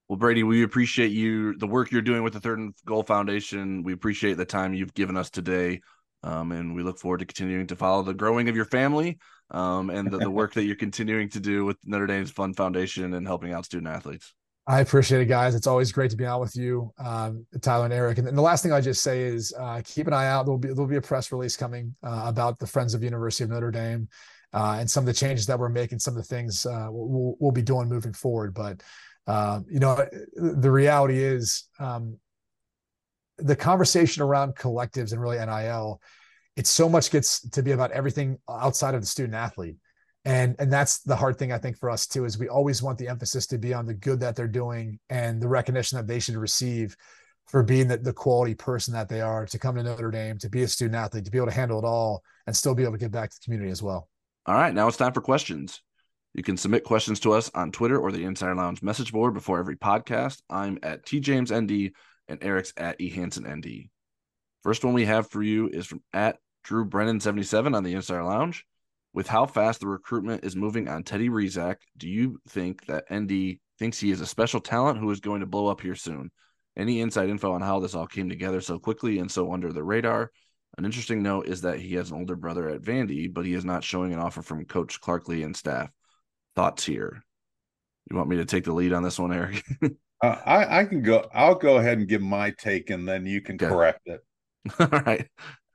[0.09, 3.83] Well, Brady, we appreciate you the work you're doing with the Third and Goal Foundation.
[3.83, 5.81] We appreciate the time you've given us today,
[6.23, 9.19] um, and we look forward to continuing to follow the growing of your family
[9.51, 13.15] um, and the, the work that you're continuing to do with Notre Dame's Fund Foundation
[13.15, 14.35] and helping out student athletes.
[14.67, 15.57] I appreciate it, guys.
[15.57, 18.19] It's always great to be out with you, um, Tyler and Eric.
[18.19, 20.47] And, and, the last thing I just say is uh, keep an eye out.
[20.47, 23.51] There'll be there'll be a press release coming uh, about the Friends of University of
[23.51, 24.09] Notre Dame
[24.53, 27.35] uh, and some of the changes that we're making, some of the things uh, we'll,
[27.41, 28.55] we'll be doing moving forward.
[28.55, 28.83] But
[29.27, 32.19] um, you know, the reality is um,
[33.39, 36.01] the conversation around collectives and really NIL.
[36.55, 39.77] It so much gets to be about everything outside of the student athlete
[40.25, 42.99] and and that's the hard thing i think for us too is we always want
[42.99, 46.21] the emphasis to be on the good that they're doing and the recognition that they
[46.21, 46.97] should receive
[47.49, 50.49] for being the, the quality person that they are to come to notre dame to
[50.49, 52.93] be a student athlete to be able to handle it all and still be able
[52.93, 54.09] to give back to the community as well.
[54.47, 55.83] All right now it's time for questions.
[56.35, 59.59] You can submit questions to us on twitter or the insider lounge message board before
[59.59, 60.41] every podcast.
[60.49, 61.93] I'm at tjamesnd
[62.29, 63.89] and eric's at ehansennd
[64.63, 68.23] first one we have for you is from at drew brennan 77 on the insider
[68.23, 68.65] lounge
[69.15, 73.59] with how fast the recruitment is moving on Teddy Rezac, do you think that ND
[73.79, 76.31] thinks he is a special talent who is going to blow up here soon?
[76.77, 79.85] Any inside info on how this all came together so quickly and so under the
[79.85, 80.31] radar?
[80.79, 83.65] An interesting note is that he has an older brother at Vandy, but he is
[83.65, 85.91] not showing an offer from Coach Clark Lea and staff.
[86.57, 87.23] Thoughts here?
[88.11, 89.63] You want me to take the lead on this one, Eric?
[90.23, 91.29] uh, I, I can go.
[91.35, 93.67] I'll go ahead and give my take, and then you can okay.
[93.67, 94.21] correct it.
[94.81, 95.29] All right.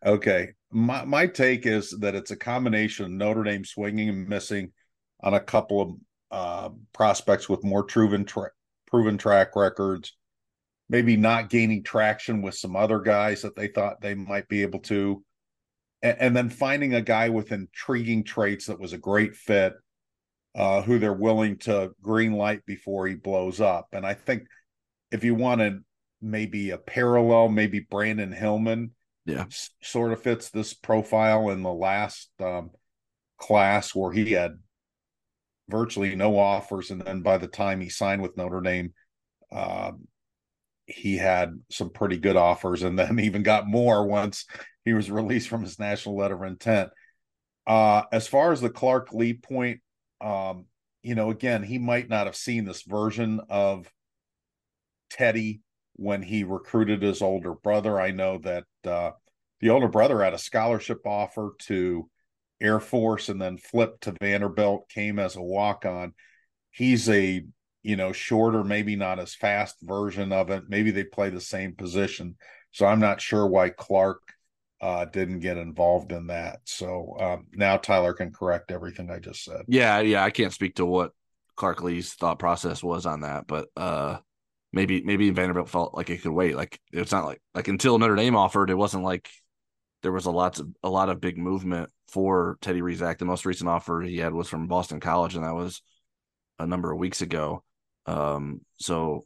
[0.03, 0.53] Okay.
[0.71, 4.73] My my take is that it's a combination of Notre Dame swinging and missing
[5.21, 5.95] on a couple of
[6.29, 8.51] uh, prospects with more proven tra-
[8.85, 10.15] proven track records,
[10.89, 14.79] maybe not gaining traction with some other guys that they thought they might be able
[14.79, 15.23] to,
[16.01, 19.73] and, and then finding a guy with intriguing traits that was a great fit,
[20.55, 23.87] uh, who they're willing to green light before he blows up.
[23.93, 24.43] And I think
[25.11, 25.81] if you wanted
[26.21, 28.91] maybe a parallel, maybe Brandon Hillman
[29.27, 29.45] yeah.
[29.81, 32.71] sort of fits this profile in the last um,
[33.37, 34.57] class where he had
[35.69, 38.93] virtually no offers and then by the time he signed with notre dame
[39.51, 39.91] uh,
[40.85, 44.45] he had some pretty good offers and then even got more once
[44.85, 46.89] he was released from his national letter of intent.
[47.65, 49.81] Uh, as far as the clark lea point
[50.21, 50.65] um,
[51.03, 53.91] you know again he might not have seen this version of
[55.09, 55.59] teddy
[55.97, 57.99] when he recruited his older brother.
[57.99, 59.11] I know that uh,
[59.59, 62.09] the older brother had a scholarship offer to
[62.61, 66.13] Air Force and then flipped to Vanderbilt, came as a walk on.
[66.71, 67.43] He's a
[67.83, 70.63] you know shorter, maybe not as fast version of it.
[70.67, 72.35] Maybe they play the same position.
[72.71, 74.21] So I'm not sure why Clark
[74.81, 76.59] uh, didn't get involved in that.
[76.65, 79.61] So um, now Tyler can correct everything I just said.
[79.67, 81.11] Yeah, yeah, I can't speak to what
[81.55, 84.17] Clark Lea's thought process was on that, but uh,
[84.73, 86.55] maybe maybe Vanderbilt felt like it could wait.
[86.55, 89.29] Like it's not like like until Notre Dame offered, it wasn't like
[90.03, 93.17] there was a lot of a lot of big movement for Teddy Rezac.
[93.17, 95.81] The most recent offer he had was from Boston College, and that was
[96.59, 97.63] a number of weeks ago.
[98.05, 99.25] Um, so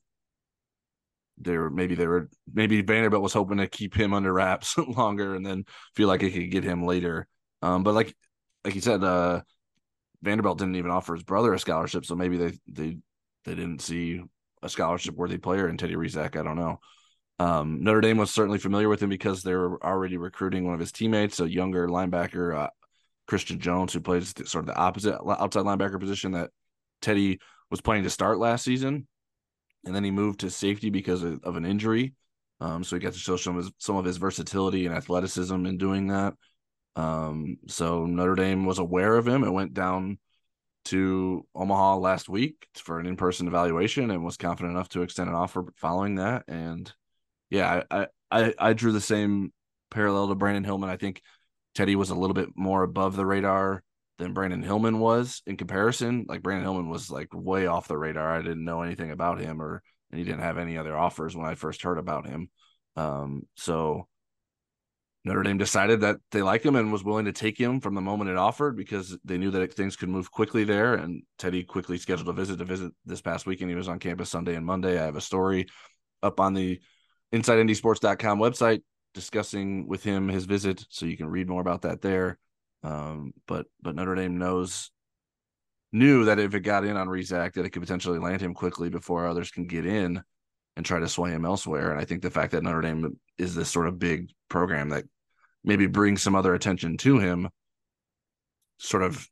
[1.38, 5.36] they were maybe they were maybe Vanderbilt was hoping to keep him under wraps longer
[5.36, 5.66] and then
[5.96, 7.28] feel like it could get him later.
[7.62, 8.16] Um, but like
[8.64, 9.42] like you said, uh,
[10.22, 12.98] Vanderbilt didn't even offer his brother a scholarship, so maybe they they
[13.46, 14.22] they didn't see
[14.64, 16.36] a scholarship worthy player in Teddy Rezac.
[16.36, 16.80] I don't know.
[17.40, 20.80] Um, Notre Dame was certainly familiar with him because they were already recruiting one of
[20.80, 22.70] his teammates, a younger linebacker, uh,
[23.28, 26.52] Christian Jones, who plays sort of the opposite outside linebacker position that
[27.02, 27.40] Teddy
[27.72, 29.08] was playing to start last season,
[29.86, 32.14] and then he moved to safety because of, of an injury.
[32.60, 35.66] Um, so he got to show some of his, some of his versatility and athleticism
[35.66, 36.36] in doing that.
[36.96, 40.20] Um, so Notre Dame was aware of him It went down
[40.86, 45.36] to Omaha last week for an in-person evaluation and was confident enough to extend an
[45.36, 46.44] offer following that.
[46.48, 46.92] And
[47.50, 49.54] yeah, I I I drew the same
[49.90, 50.90] parallel to Brandon Hillman.
[50.90, 51.22] I think
[51.76, 53.84] Teddy was a little bit more above the radar
[54.18, 56.26] than Brandon Hillman was in comparison.
[56.28, 58.32] Like Brandon Hillman was like way off the radar.
[58.32, 61.46] I didn't know anything about him or and he didn't have any other offers when
[61.46, 62.50] I first heard about him.
[62.96, 64.08] Um, so
[65.24, 68.02] Notre Dame decided that they like him and was willing to take him from the
[68.02, 70.96] moment it offered because they knew that things could move quickly there.
[70.96, 73.70] And Teddy quickly scheduled a visit to visit this past weekend.
[73.70, 75.00] He was on campus Sunday and Monday.
[75.00, 75.68] I have a story
[76.24, 76.80] up on the
[77.34, 78.82] InsideNDSports.com website
[79.14, 82.40] discussing with him his visit, so you can read more about that there.
[82.84, 84.90] Um, but but Notre Dame knows
[85.92, 88.90] knew that if it got in on Rezac, that it could potentially land him quickly
[88.90, 90.24] before others can get in
[90.82, 91.92] and try to sway him elsewhere.
[91.92, 95.06] And I think the fact that Notre Dame is this sort of big program that
[95.64, 97.50] maybe brings some other attention to him,
[98.80, 99.30] sort of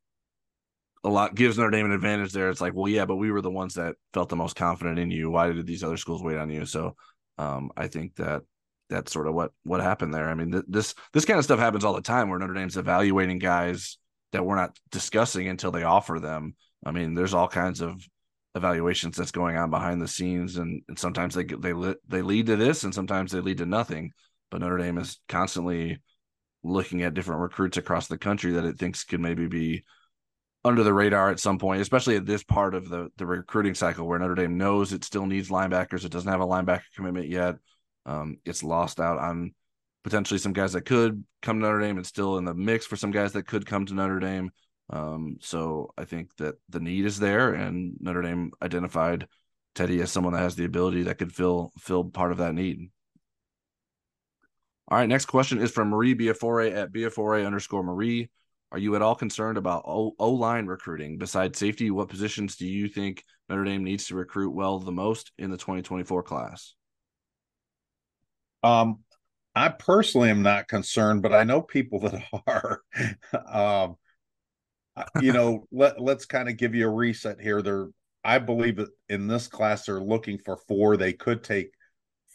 [1.03, 2.51] a lot gives Notre Dame an advantage there.
[2.51, 5.09] It's like, well, yeah, but we were the ones that felt the most confident in
[5.09, 5.31] you.
[5.31, 6.67] Why did these other schools wait on you?
[6.67, 6.95] So
[7.39, 8.43] um, I think that
[8.91, 10.29] that's sort of what what happened there.
[10.29, 12.77] I mean, th- this this kind of stuff happens all the time where Notre Dame's
[12.77, 13.97] evaluating guys
[14.33, 16.53] that we're not discussing until they offer them.
[16.85, 18.05] I mean, there's all kinds of
[18.59, 21.73] evaluations that's going on behind the scenes, and, and sometimes they they
[22.07, 24.11] they lead to this, and sometimes they lead to nothing.
[24.51, 25.99] But Notre Dame is constantly
[26.63, 29.83] looking at different recruits across the country that it thinks could maybe be
[30.65, 34.07] under the radar at some point, especially at this part of the the recruiting cycle
[34.07, 36.05] where Notre Dame knows it still needs linebackers.
[36.05, 37.55] It doesn't have a linebacker commitment yet.
[38.05, 39.53] Um, it's lost out on
[40.03, 42.95] potentially some guys that could come to Notre Dame and still in the mix for
[42.95, 44.51] some guys that could come to Notre Dame.
[44.89, 49.27] Um, so I think that the need is there, and Notre Dame identified
[49.75, 52.89] Teddy as someone that has the ability that could fill fill part of that need.
[54.87, 58.29] All right, next question is from Marie Biafore at Biafore underscore Marie.
[58.71, 61.17] Are you at all concerned about O line recruiting?
[61.17, 65.31] Besides safety, what positions do you think Notre Dame needs to recruit well the most
[65.37, 66.73] in the 2024 class?
[68.63, 68.99] Um,
[69.55, 72.81] I personally am not concerned, but I know people that are.
[73.85, 73.95] um,
[75.21, 77.61] you know, let let's kind of give you a reset here.
[77.61, 77.87] They're,
[78.23, 80.97] I believe that in this class they're looking for four.
[80.97, 81.71] They could take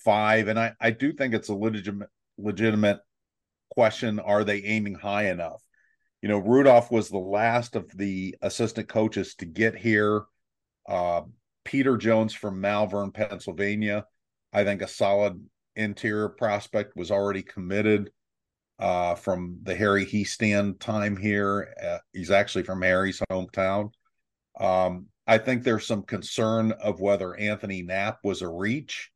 [0.04, 3.00] five, and I I do think it's a legitimate legitimate
[3.70, 4.20] question.
[4.20, 5.62] Are they aiming high enough?
[6.24, 10.22] you know, Rudolph was the last of the assistant coaches to get here.
[10.88, 11.20] Uh,
[11.66, 14.06] Peter Jones from Malvern, Pennsylvania,
[14.50, 15.38] I think a solid
[15.76, 18.10] interior prospect was already committed
[18.79, 21.75] uh, from the Harry Hiestand time here.
[21.83, 23.91] Uh, he's actually from Harry's hometown.
[24.59, 29.11] Um, I think there's some concern of whether Anthony Knapp was a reach.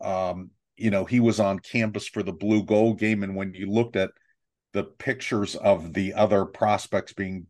[0.00, 3.22] Um, you know, he was on campus for the blue gold game.
[3.22, 4.10] And when you looked at
[4.72, 7.46] the pictures of the other prospects being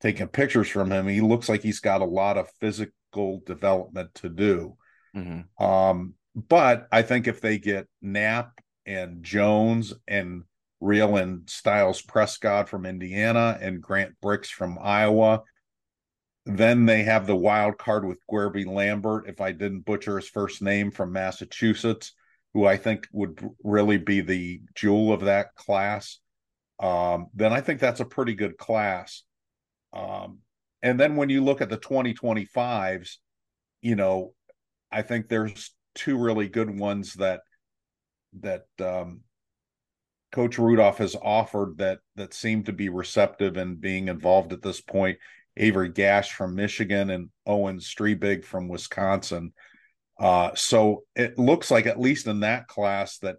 [0.00, 4.28] taken pictures from him, he looks like he's got a lot of physical development to
[4.28, 4.76] do.
[5.14, 5.62] Mm-hmm.
[5.62, 10.44] Um, but I think if they get Knapp and Jones and
[10.80, 15.42] Real and Styles Prescott from Indiana and Grant Brix from Iowa,
[16.46, 20.62] then they have the wild card with Guerby Lambert, if I didn't butcher his first
[20.62, 22.12] name from Massachusetts,
[22.54, 26.18] who I think would really be the jewel of that class
[26.80, 29.22] um, then I think that's a pretty good class.
[29.92, 30.38] Um,
[30.82, 33.16] and then when you look at the 2025s,
[33.82, 34.32] you know,
[34.90, 37.42] I think there's two really good ones that
[38.40, 39.20] that um,
[40.32, 44.80] Coach Rudolph has offered that that seem to be receptive and being involved at this
[44.80, 45.18] point.
[45.56, 49.52] Avery Gach from Michigan and Owen Strebig from Wisconsin.
[50.18, 53.36] Uh, so it looks like at least in that class that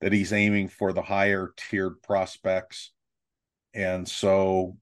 [0.00, 2.92] that he's aiming for the higher tiered prospects.
[3.72, 4.76] And so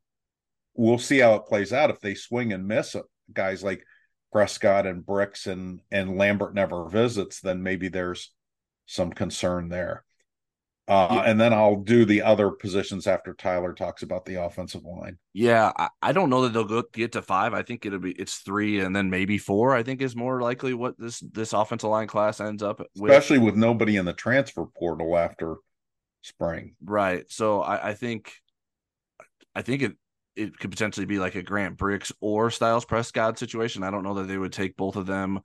[0.75, 1.91] we'll see how it plays out.
[1.91, 3.85] If they swing and miss it, guys like
[4.33, 8.33] Prescott and Brix and and Lambert never visits, then maybe there's
[8.87, 10.05] some concern there.
[10.89, 11.21] Uh, yeah.
[11.21, 15.17] And then I'll do the other positions after Tyler talks about the offensive line.
[15.33, 17.55] Yeah, I, I, don't know that they'll go get to five.
[17.55, 19.77] I think it'll be it's three and then maybe four.
[19.77, 23.11] I think is more likely what this this offensive line class ends up with.
[23.11, 25.57] especially with nobody in the transfer portal after
[26.23, 26.75] spring.
[26.83, 27.31] Right.
[27.31, 28.33] So I, I think
[29.55, 29.93] I think it
[30.35, 33.85] it could potentially be like a Grant Brix or Styles Prescott situation.
[33.85, 35.41] I don't know that they would take both of them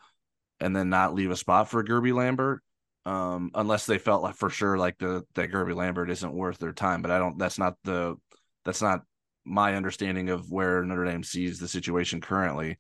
[0.60, 2.64] and then not leave a spot for Guerby Lambert.
[3.08, 6.74] Um, unless they felt like for sure like the that Guerby Lambert isn't worth their
[6.74, 7.02] time.
[7.02, 8.18] But I don't that's not the
[8.66, 9.04] that's not
[9.46, 12.78] my understanding of where Notre Dame sees the situation currently.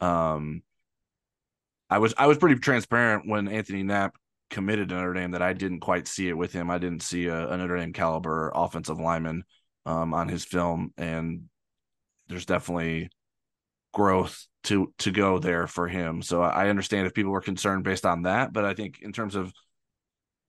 [0.00, 0.62] Um,
[1.88, 4.16] I was I was pretty transparent when Anthony Knapp
[4.50, 6.70] committed to Notre Dame that I didn't quite see it with him.
[6.72, 9.44] I didn't see a, a Notre Dame caliber offensive lineman
[9.86, 11.42] um, on his film, and
[12.26, 13.10] there's definitely
[13.94, 16.20] growth to to go there for him.
[16.20, 19.36] So I understand if people were concerned based on that, but I think in terms
[19.36, 19.52] of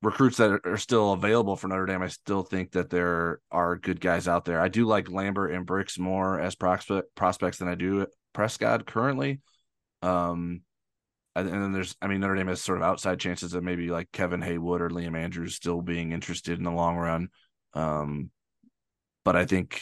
[0.01, 3.99] recruits that are still available for Notre Dame, I still think that there are good
[3.99, 4.61] guys out there.
[4.61, 9.41] I do like Lambert and Brix more as prospect prospects than I do Prescott currently.
[10.01, 10.61] Um,
[11.35, 14.11] and then there's, I mean, Notre Dame has sort of outside chances of maybe like
[14.11, 17.29] Kevin Haywood or Liam Andrews still being interested in the long run.
[17.73, 18.31] Um,
[19.23, 19.81] but I think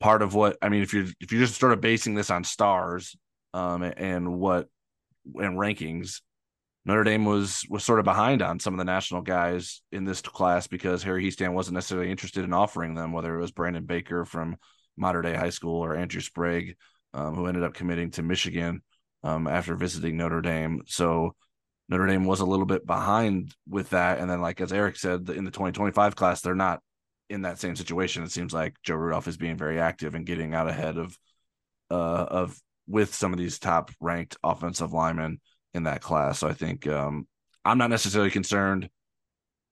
[0.00, 2.44] part of what I mean, if you're if you're just sort of basing this on
[2.44, 3.16] stars,
[3.52, 4.68] um, and what
[5.36, 6.20] and rankings,
[6.86, 10.20] Notre Dame was was sort of behind on some of the national guys in this
[10.20, 14.24] class because Harry Hiestand wasn't necessarily interested in offering them, whether it was Brandon Baker
[14.24, 14.56] from
[14.96, 16.76] Mater Dei High School or Andrew Sprague,
[17.14, 18.82] um, who ended up committing to Michigan
[19.22, 20.82] um, after visiting Notre Dame.
[20.86, 21.34] So
[21.88, 24.18] Notre Dame was a little bit behind with that.
[24.18, 26.80] And then, like as Eric said, in the 2025 class, they're not
[27.30, 28.22] in that same situation.
[28.22, 31.16] It seems like Joe Rudolph is being very active and getting out ahead of
[31.90, 35.40] uh, of with some of these top ranked offensive linemen
[35.74, 36.38] in that class.
[36.38, 37.26] So I think um,
[37.64, 38.88] I'm not necessarily concerned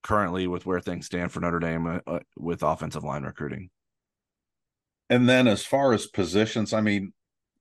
[0.03, 3.70] currently with where things stand for Notre Dame uh, uh with offensive line recruiting.
[5.09, 7.12] And then as far as positions, I mean,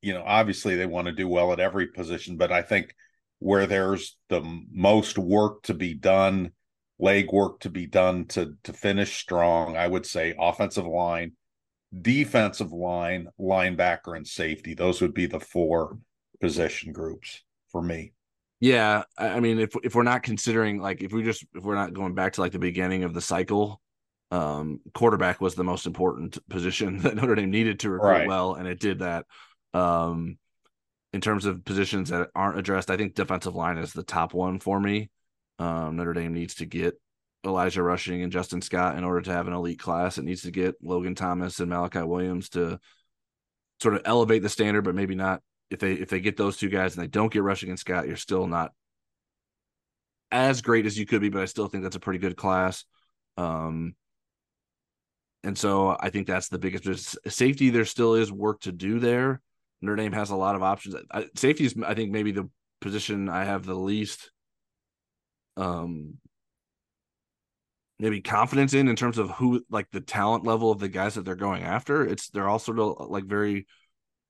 [0.02, 2.96] you know, obviously they want to do well at every position, but I think
[3.40, 6.52] where there's the most work to be done,
[6.98, 11.34] leg work to be done to to finish strong, I would say offensive line,
[12.00, 14.74] defensive line, linebacker, and safety.
[14.74, 15.98] Those would be the four
[16.40, 18.14] position groups for me.
[18.62, 21.94] Yeah, I mean, if if we're not considering like if we just if we're not
[21.94, 23.82] going back to like the beginning of the cycle,
[24.30, 28.28] um, quarterback was the most important position that Notre Dame needed to recruit right.
[28.28, 29.26] well, and it did that.
[29.74, 30.38] Um,
[31.12, 34.60] in terms of positions that aren't addressed, I think defensive line is the top one
[34.60, 35.10] for me.
[35.58, 36.94] Um, Notre Dame needs to get
[37.44, 40.20] Elijah Rushing and Justin Scott in order to have an elite class.
[40.20, 42.80] It needs to get Logan Thomas and Malachi Williams to
[43.82, 45.42] sort of elevate the standard, but maybe not
[45.72, 48.08] if they if they get those two guys and they don't get Rushing and Scott,
[48.08, 48.72] you're still not
[50.32, 52.86] as great as you could be, but I still think that's a pretty good class.
[53.38, 53.96] Um,
[55.44, 57.70] and so I think that's the biggest safety.
[57.70, 59.42] There still is work to do there.
[59.82, 60.96] Notre Dame has a lot of options.
[61.12, 62.50] I, safety is, I think, maybe the
[62.82, 64.32] position I have the least,
[65.58, 66.18] um,
[67.98, 71.26] maybe confidence in in terms of who, like the talent level of the guys that
[71.26, 72.06] they're going after.
[72.06, 73.66] It's they're all sort of like very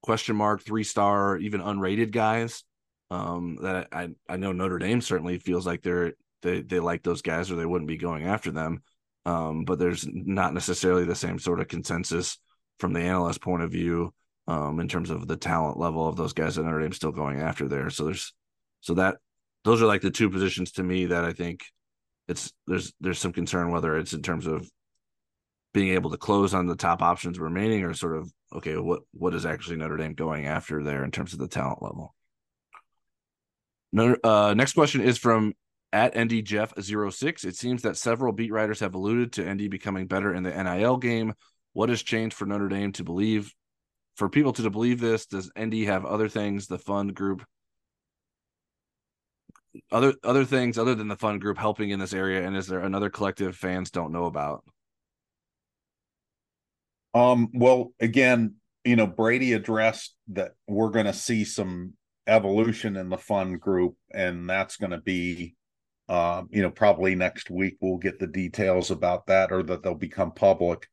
[0.01, 2.63] question mark, three star, even unrated guys.
[3.09, 7.21] Um, that I I know Notre Dame certainly feels like they're they they like those
[7.21, 8.83] guys or they wouldn't be going after them.
[9.25, 12.37] Um, but there's not necessarily the same sort of consensus
[12.79, 14.13] from the analyst point of view
[14.47, 17.39] um, in terms of the talent level of those guys that Notre Dame's still going
[17.39, 17.89] after there.
[17.89, 18.33] So there's
[18.79, 19.17] so that
[19.63, 21.61] those are like the two positions to me that I think
[22.27, 24.67] it's there's there's some concern whether it's in terms of
[25.73, 29.33] being able to close on the top options remaining or sort of okay what what
[29.33, 32.13] is actually Notre Dame going after there in terms of the talent level.
[34.23, 35.53] Uh, next question is from
[35.93, 37.43] at ND Jeff 06.
[37.43, 40.97] It seems that several beat writers have alluded to ND becoming better in the NIL
[40.97, 41.33] game.
[41.73, 43.53] What has changed for Notre Dame to believe
[44.15, 47.43] for people to believe this, does ND have other things the fund group
[49.89, 52.81] other other things other than the fund group helping in this area and is there
[52.81, 54.63] another collective fans don't know about?
[57.13, 61.93] Um well again, you know, Brady addressed that we're going to see some
[62.27, 65.55] evolution in the fund group and that's going to be
[66.11, 69.95] uh, you know, probably next week we'll get the details about that or that they'll
[69.95, 70.89] become public.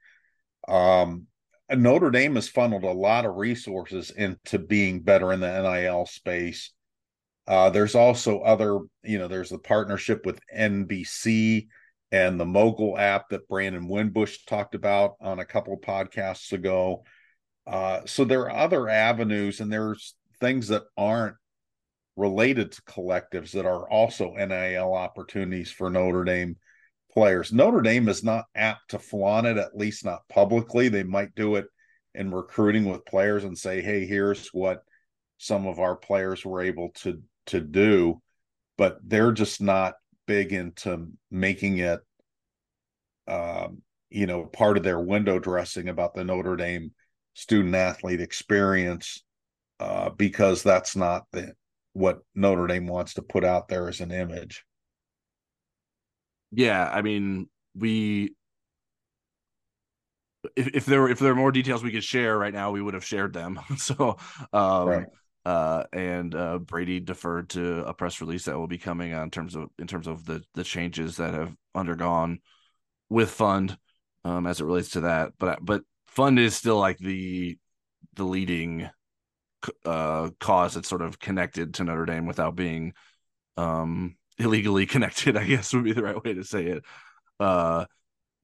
[0.68, 1.26] Um,
[1.70, 6.72] Notre Dame has funneled a lot of resources into being better in the NIL space.
[7.48, 11.66] Uh, there's also other, you know, there's the partnership with NBC
[12.11, 17.04] and the Mogul app that Brandon Wimbush talked about on a couple of podcasts ago.
[17.66, 21.36] Uh, so there are other avenues, and there's things that aren't
[22.16, 26.56] related to collectives that are also NIL opportunities for Notre Dame
[27.12, 27.52] players.
[27.52, 30.88] Notre Dame is not apt to flaunt it, at least not publicly.
[30.88, 31.66] They might do it
[32.14, 34.82] in recruiting with players and say, "Hey, here's what
[35.36, 38.20] some of our players were able to to do,"
[38.76, 39.94] but they're just not
[40.28, 42.00] big into making it,
[43.26, 46.92] um, you know, part of their window dressing about the Notre Dame
[47.34, 49.24] student athlete experience
[49.80, 51.54] uh, because that's not the
[51.94, 54.64] what Notre Dame wants to put out there as an image.
[56.52, 58.34] Yeah, I mean, we
[60.56, 62.82] if, if there were if there were more details we could share right now, we
[62.82, 63.58] would have shared them.
[63.76, 64.16] so
[64.52, 65.06] um right.
[65.49, 69.57] Uh and uh Brady deferred to a press release that will be coming on terms
[69.57, 72.40] of in terms of the the changes that have undergone
[73.09, 73.78] with fund
[74.24, 75.32] um as it relates to that.
[75.38, 77.57] But but fund is still like the
[78.14, 78.90] the leading
[79.86, 82.92] uh cause that's sort of connected to Notre Dame without being
[83.57, 86.84] um illegally connected, I guess would be the right way to say it.
[87.40, 87.86] Uh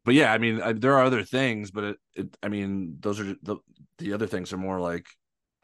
[0.06, 3.20] but yeah, I mean, I, there are other things, but it, it, I mean, those
[3.20, 3.58] are the
[3.98, 5.06] the other things are more like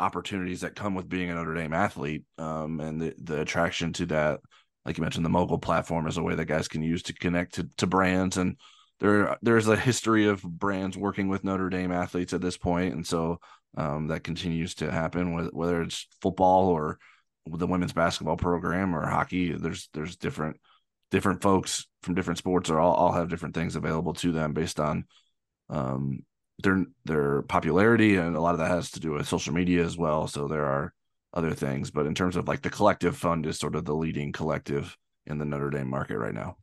[0.01, 4.07] opportunities that come with being a Notre Dame athlete, um, and the the attraction to
[4.07, 4.41] that.
[4.85, 7.55] Like you mentioned, the mobile platform is a way that guys can use to connect
[7.55, 8.57] to, to brands, and
[8.99, 13.07] there there's a history of brands working with Notre Dame athletes at this point, and
[13.07, 13.39] so
[13.77, 15.51] um, that continues to happen.
[15.53, 16.99] Whether it's football or
[17.47, 20.57] the women's basketball program or hockey, there's there's different
[21.11, 24.79] different folks from different sports are all, all have different things available to them based
[24.81, 25.05] on
[25.69, 26.21] um,
[26.63, 29.97] their their popularity and a lot of that has to do with social media as
[29.97, 30.93] well so there are
[31.35, 34.33] other things but in terms of like the collective fund is sort of the leading
[34.33, 34.97] collective
[35.27, 36.57] in the Notre Dame market right now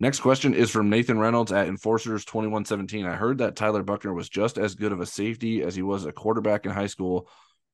[0.00, 3.06] Next question is from Nathan Reynolds at Enforcers 2117.
[3.06, 6.04] I heard that Tyler Buchner was just as good of a safety as he was
[6.04, 7.28] a quarterback in high school.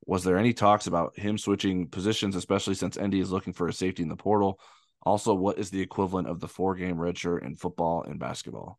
[0.05, 3.72] Was there any talks about him switching positions, especially since ND is looking for a
[3.72, 4.61] safety in the portal?
[5.03, 8.78] Also, what is the equivalent of the four game redshirt in football and basketball?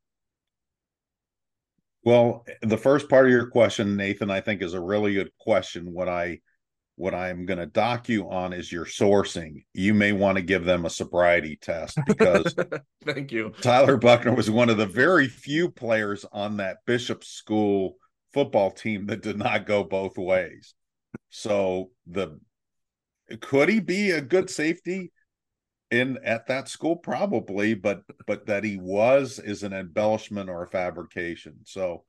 [2.04, 5.94] Well, the first part of your question, Nathan, I think is a really good question.
[5.94, 6.40] What I
[6.96, 9.64] what I'm going to dock you on is your sourcing.
[9.74, 12.54] You may want to give them a sobriety test because
[13.06, 13.54] thank you.
[13.62, 17.96] Tyler Buchner was one of the very few players on that Bishop School
[18.34, 20.76] football team that did not go both ways.
[21.30, 22.40] So the
[23.40, 25.12] could he be a good safety?
[25.92, 30.68] In at that school probably but but that he was is an embellishment or a
[30.68, 31.60] fabrication.
[31.66, 32.06] So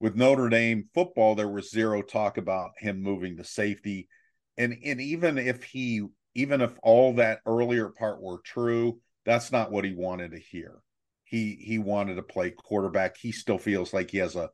[0.00, 4.08] with Notre Dame football there was zero talk about him moving to safety.
[4.56, 6.02] And and even if he
[6.34, 10.78] even if all that earlier part were true that's not what he wanted to hear.
[11.24, 13.16] He he wanted to play quarterback.
[13.18, 14.50] He still feels like he has a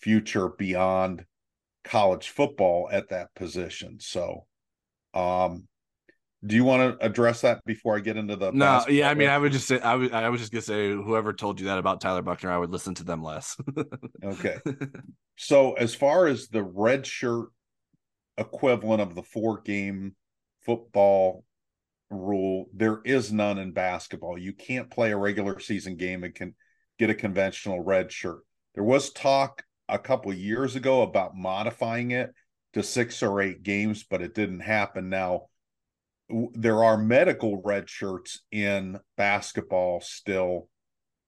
[0.00, 1.24] future beyond
[1.84, 3.98] college football at that position.
[3.98, 4.46] So
[5.14, 5.66] um
[6.44, 8.50] do you want to address that before I get into the?
[8.52, 10.90] No, yeah, I mean, I would just say I would I was just gonna say
[10.90, 13.56] whoever told you that about Tyler Buchner, I would listen to them less.
[14.24, 14.56] okay.
[15.36, 17.48] So as far as the red shirt
[18.38, 20.16] equivalent of the four game
[20.64, 21.44] football
[22.10, 24.38] rule, there is none in basketball.
[24.38, 26.54] You can't play a regular season game and can
[26.98, 28.40] get a conventional red shirt.
[28.74, 32.30] There was talk a couple years ago about modifying it
[32.72, 35.10] to six or eight games, but it didn't happen.
[35.10, 35.49] Now
[36.52, 40.68] there are medical red shirts in basketball still.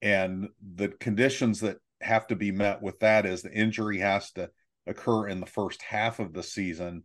[0.00, 4.50] And the conditions that have to be met with that is the injury has to
[4.86, 7.04] occur in the first half of the season.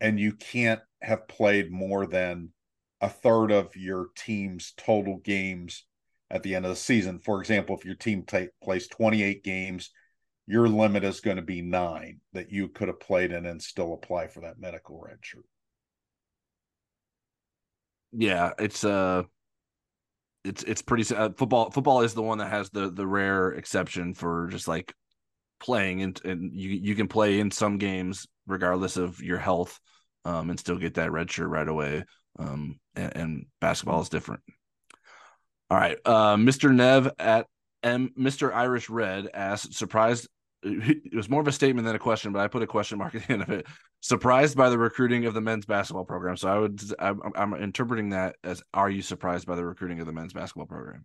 [0.00, 2.50] And you can't have played more than
[3.00, 5.84] a third of your team's total games
[6.30, 7.20] at the end of the season.
[7.20, 9.90] For example if your team t- plays 28 games
[10.46, 13.92] your limit is going to be nine that you could have played in and still
[13.94, 15.44] apply for that medical red shirt
[18.12, 19.22] yeah, it's uh
[20.46, 24.14] it's it's pretty uh, football football is the one that has the the rare exception
[24.14, 24.94] for just like
[25.58, 29.80] playing and and you you can play in some games regardless of your health
[30.24, 32.04] um and still get that red shirt right away
[32.38, 34.42] um and, and basketball is different.
[35.68, 37.46] All right uh mr nev at
[37.82, 40.28] m mr irish red asked surprised
[40.62, 43.14] it was more of a statement than a question but i put a question mark
[43.14, 43.66] at the end of it
[44.06, 46.36] surprised by the recruiting of the men's basketball program.
[46.36, 50.06] So I would I'm, I'm, interpreting that as are you surprised by the recruiting of
[50.06, 51.04] the men's basketball program?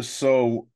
[0.00, 0.68] So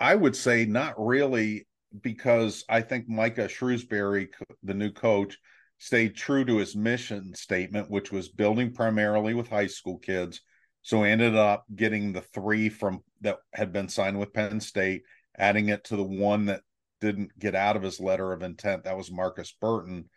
[0.00, 1.66] I would say not really
[2.00, 4.28] because I think Micah Shrewsberry,
[4.64, 5.38] the new coach,
[5.78, 10.40] stayed true to his mission statement, which was building primarily with high school kids.
[10.82, 15.02] So ended up getting the three from that had been signed with Penn State,
[15.38, 16.62] adding it to the one that
[17.00, 18.84] didn't get out of his letter of intent.
[18.84, 20.08] That was Marcus Burton.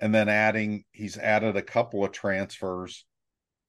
[0.00, 3.04] And then adding, he's added a couple of transfers.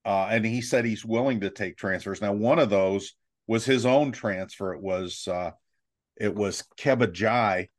[0.06, 2.22] Uh, and he said he's willing to take transfers.
[2.22, 3.14] Now, one of those
[3.48, 4.74] was his own transfer.
[4.74, 5.52] It was uh,
[6.16, 7.70] it was Kebba Njie,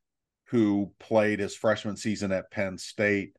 [0.46, 3.32] who played his freshman season at Penn State.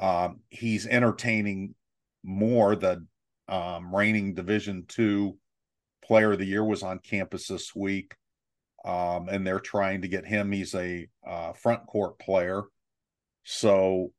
[0.00, 1.74] Um, he's entertaining
[2.22, 2.76] more.
[2.76, 3.06] The
[3.48, 5.36] um, reigning Division two
[6.04, 8.14] player of the year was on campus this week
[8.84, 10.52] um, and they're trying to get him.
[10.52, 12.64] He's a uh, front court player,
[13.44, 14.12] so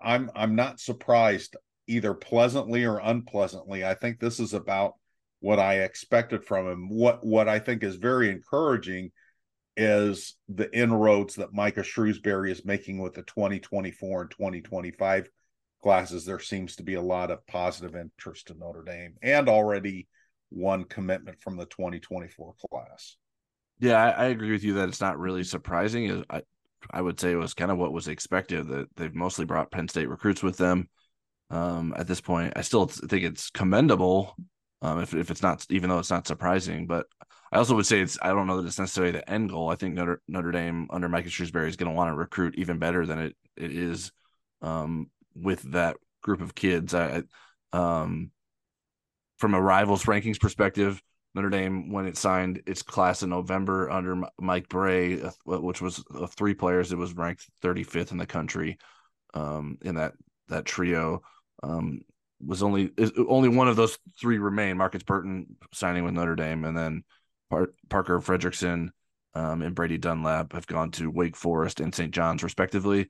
[0.00, 1.56] I'm I'm not surprised
[1.86, 3.84] either pleasantly or unpleasantly.
[3.84, 4.94] I think this is about
[5.40, 6.88] what I expected from him.
[6.88, 9.12] What what I think is very encouraging
[9.76, 15.30] is the inroads that Micah Shrewsberry is making with the 2024 and 2025
[15.80, 16.24] classes.
[16.24, 20.08] There seems to be a lot of positive interest in Notre Dame and already
[20.50, 23.16] one commitment from the 2024 class.
[23.80, 26.24] Yeah, I, I agree with you that it's not really surprising.
[26.30, 26.42] I
[26.90, 29.88] I would say it was kind of what was expected that they've mostly brought Penn
[29.88, 30.88] State recruits with them.
[31.50, 34.36] Um, at this point, I still think it's commendable.
[34.82, 37.06] Um, if if it's not, even though it's not surprising, but
[37.50, 38.18] I also would say it's.
[38.22, 39.70] I don't know that it's necessarily the end goal.
[39.70, 42.78] I think Notre Notre Dame under Micah Shrewsberry is going to want to recruit even
[42.78, 44.12] better than it it is
[44.62, 46.94] um, with that group of kids.
[46.94, 47.22] I,
[47.72, 48.30] um,
[49.38, 51.02] from a rivals rankings perspective,
[51.34, 56.32] Notre Dame when it signed its class in November under Mike Brey, which was of
[56.32, 58.78] three players, it was ranked 35th in the country
[59.34, 60.14] um, in that
[60.48, 61.22] that trio.
[61.62, 62.02] Um,
[62.44, 62.92] was only
[63.28, 64.76] only one of those three remain.
[64.76, 67.04] Marcus Burton signing with Notre Dame, and then
[67.50, 68.90] Par- Parker Friedrichsen
[69.34, 72.12] um, and Brady Dunlap have gone to Wake Forest and St.
[72.12, 73.08] John's respectively.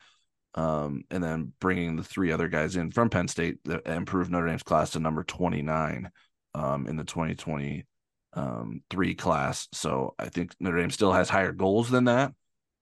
[0.59, 4.49] Um, and then bringing the three other guys in from Penn State that improved Notre
[4.49, 6.11] Dame's class to number 29
[6.55, 7.87] um, in the 2020
[8.33, 8.83] um,
[9.17, 9.69] class.
[9.73, 12.33] So I think Notre Dame still has higher goals than that.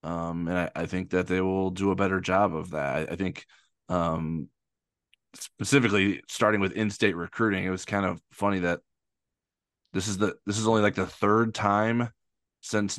[0.02, 2.96] Um, and I, I, think that they will do a better job of that.
[2.96, 3.44] I, I think
[3.90, 4.48] um,
[5.34, 8.80] specifically starting with in-state recruiting, it was kind of funny that
[9.92, 12.08] this is the this is only like the third time
[12.62, 12.98] since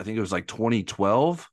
[0.00, 1.48] I think it was like 2012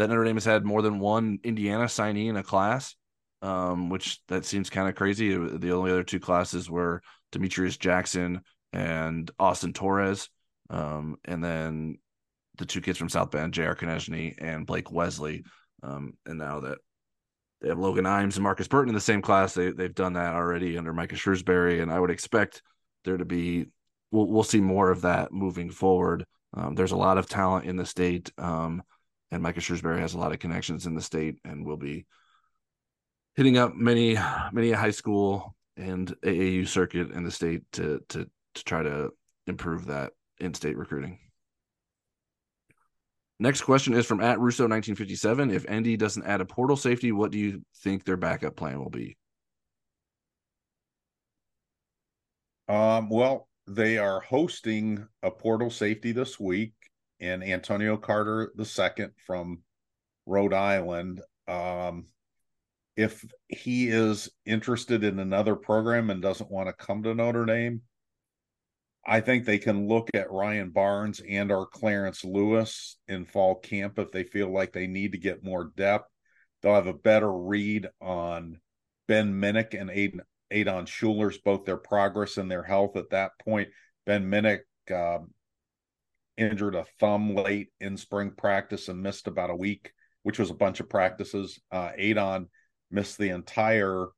[0.00, 2.96] that Notre Dame has had more than one Indiana signee in a class.
[3.42, 5.34] Um, which that seems kind of crazy.
[5.34, 7.00] The only other two classes were
[7.32, 8.42] Demetrius Jackson
[8.74, 10.28] and Austin Torres.
[10.68, 11.96] Um, and then
[12.58, 13.74] the two kids from South Bend, J.R.
[13.74, 15.44] Konieczny and Blake Wesley.
[15.82, 16.78] Um, and now that
[17.60, 20.34] they have Logan Imes and Marcus Burton in the same class, they, they've done that
[20.34, 22.62] already under Micah Shrewsberry, And I would expect
[23.04, 23.66] there to be,
[24.10, 26.24] we'll, we'll see more of that moving forward.
[26.54, 28.30] Um, there's a lot of talent in the state.
[28.36, 28.82] Um,
[29.30, 32.06] and Micah Shrewsberry has a lot of connections in the state and will be
[33.36, 34.18] hitting up many,
[34.52, 39.10] many a high school and AAU circuit in the state to, to to try to
[39.46, 41.18] improve that in-state recruiting.
[43.38, 45.50] Next question is from at Russo 1957.
[45.50, 48.90] If ND doesn't add a portal safety, what do you think their backup plan will
[48.90, 49.16] be?
[52.68, 56.74] Um, well, they are hosting a portal safety this week,
[57.20, 59.60] and Antonio Carter II from
[60.26, 61.20] Rhode Island.
[61.46, 62.06] Um,
[62.96, 67.82] if he is interested in another program and doesn't want to come to Notre Dame,
[69.06, 73.98] I think they can look at Ryan Barnes and or Clarence Lewis in fall camp
[73.98, 76.10] if they feel like they need to get more depth.
[76.62, 78.60] They'll have a better read on
[79.08, 80.20] Ben Minich and Aiden,
[80.52, 83.70] Adon Shuler's both their progress and their health at that point.
[84.04, 84.60] Ben Minich
[84.90, 85.30] um,
[86.40, 90.54] injured a thumb late in spring practice and missed about a week, which was a
[90.54, 91.60] bunch of practices.
[91.70, 92.48] Uh, Adon
[92.90, 94.08] missed the entire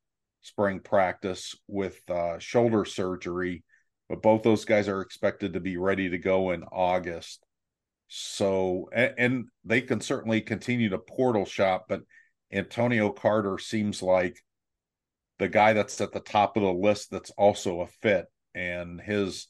[0.41, 3.65] spring practice with uh, shoulder surgery
[4.13, 7.43] but both those guys are expected to be ready to go in August.
[8.09, 12.03] So, and, and they can certainly continue to portal shop, but
[12.53, 14.37] Antonio Carter seems like
[15.39, 19.47] the guy that's at the top of the list that's also a fit, and his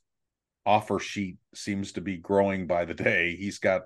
[0.65, 3.37] offer sheet seems to be growing by the day.
[3.37, 3.83] He's got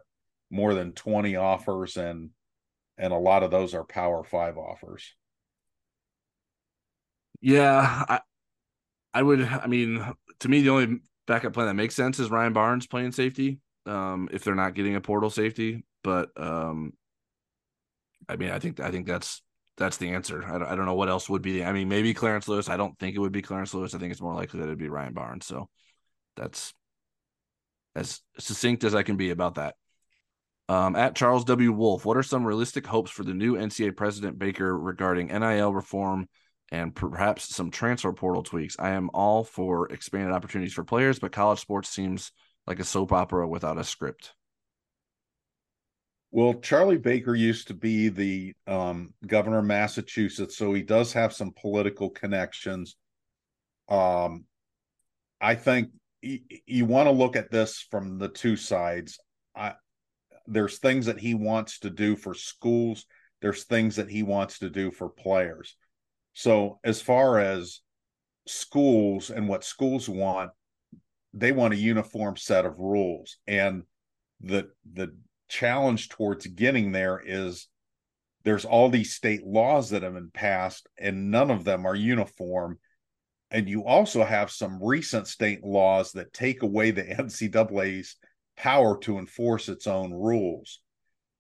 [0.50, 2.30] more than 20 offers and
[2.98, 5.14] and a lot of those are power 5 offers.
[7.40, 8.20] Yeah, I
[9.14, 10.04] I would I mean
[10.40, 13.60] to me, the only backup plan that makes sense is Ryan Barnes playing safety.
[13.86, 16.92] Um, if they're not getting a portal safety, but um,
[18.28, 19.42] I mean, I think I think that's
[19.76, 20.44] that's the answer.
[20.44, 21.64] I don't, I don't know what else would be.
[21.64, 22.68] I mean, maybe Clarence Lewis.
[22.68, 23.94] I don't think it would be Clarence Lewis.
[23.94, 25.46] I think it's more likely that it'd be Ryan Barnes.
[25.46, 25.68] So
[26.36, 26.74] that's
[27.94, 29.74] as succinct as I can be about that.
[30.68, 31.72] Um, at Charles W.
[31.72, 36.28] Wolf, what are some realistic hopes for the new NCAA president Baker regarding NIL reform
[36.72, 38.76] and perhaps some transfer portal tweaks.
[38.78, 42.32] I am all for expanded opportunities for players, but college sports seems
[42.66, 44.34] like a soap opera without a script.
[46.32, 51.32] Well, Charlie Baker used to be the um, governor of Massachusetts, so he does have
[51.32, 52.96] some political connections.
[53.88, 54.44] Um,
[55.40, 55.90] I think
[56.22, 59.18] you, you want to look at this from the two sides.
[59.54, 59.74] I,
[60.46, 63.06] there's things that he wants to do for schools.
[63.42, 65.76] There's things that he wants to do for players
[66.38, 67.80] so, as far as
[68.46, 70.50] schools and what schools want,
[71.32, 73.38] they want a uniform set of rules.
[73.46, 73.84] And
[74.42, 75.16] the the
[75.48, 77.68] challenge towards getting there is
[78.44, 82.80] there's all these state laws that have been passed, and none of them are uniform.
[83.50, 88.16] And you also have some recent state laws that take away the NCAA's
[88.56, 90.80] power to enforce its own rules.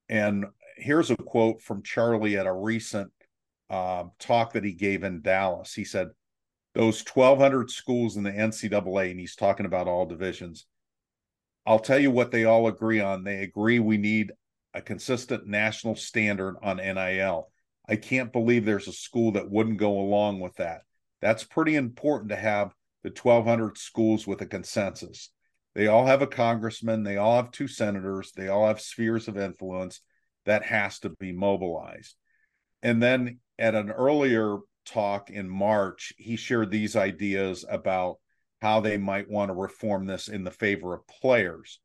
[0.08, 0.46] And
[0.76, 3.10] here's a quote from Charlie at a recent
[3.68, 5.74] uh, talk that he gave in Dallas.
[5.74, 6.08] He said,
[6.74, 10.66] Those 1,200 schools in the NCAA, and he's talking about all divisions,
[11.66, 13.24] I'll tell you what they all agree on.
[13.24, 14.32] They agree we need
[14.72, 17.50] a consistent national standard on NIL.
[17.88, 20.82] I can't believe there's a school that wouldn't go along with that.
[21.20, 25.30] That's pretty important to have the 1,200 schools with a consensus.
[25.74, 29.36] They all have a congressman, they all have two senators, they all have spheres of
[29.36, 30.00] influence
[30.46, 32.16] that has to be mobilized.
[32.82, 38.16] And then at an earlier talk in March, he shared these ideas about
[38.62, 41.80] how they might want to reform this in the favor of players.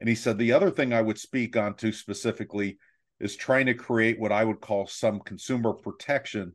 [0.00, 2.78] And he said the other thing I would speak on to specifically
[3.20, 6.54] is trying to create what I would call some consumer protection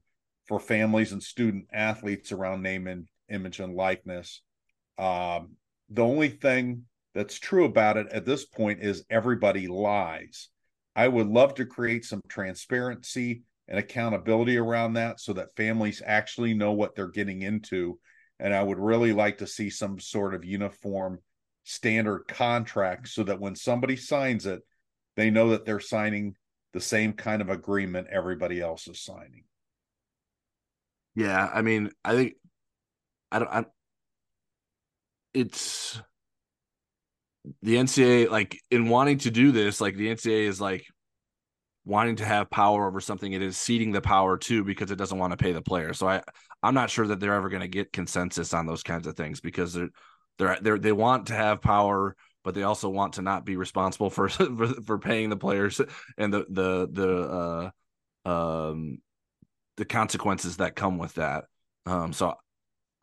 [0.51, 4.41] for families and student athletes around name and image and likeness.
[4.97, 5.51] Um,
[5.89, 6.83] the only thing
[7.15, 10.49] that's true about it at this point is everybody lies.
[10.93, 16.53] I would love to create some transparency and accountability around that so that families actually
[16.53, 17.97] know what they're getting into.
[18.37, 21.19] And I would really like to see some sort of uniform
[21.63, 24.59] standard contract so that when somebody signs it,
[25.15, 26.35] they know that they're signing
[26.73, 29.45] the same kind of agreement everybody else is signing.
[31.15, 32.35] Yeah, I mean, I think
[33.31, 33.49] I don't.
[33.51, 33.65] I,
[35.33, 36.01] it's
[37.61, 40.85] the NCAA like in wanting to do this, like the NCAA is like
[41.85, 43.33] wanting to have power over something.
[43.33, 45.93] It is ceding the power to because it doesn't want to pay the player.
[45.93, 46.21] So I
[46.63, 49.41] I'm not sure that they're ever going to get consensus on those kinds of things
[49.41, 49.89] because they're
[50.37, 54.09] they're they they want to have power but they also want to not be responsible
[54.11, 55.81] for for, for paying the players
[56.17, 57.71] and the the the
[58.25, 58.99] uh um
[59.77, 61.45] the consequences that come with that.
[61.85, 62.35] Um so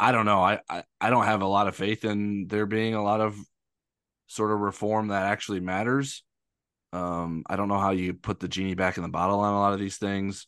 [0.00, 0.42] i don't know.
[0.42, 3.36] I, I i don't have a lot of faith in there being a lot of
[4.26, 6.22] sort of reform that actually matters.
[6.92, 9.58] Um i don't know how you put the genie back in the bottle on a
[9.58, 10.46] lot of these things.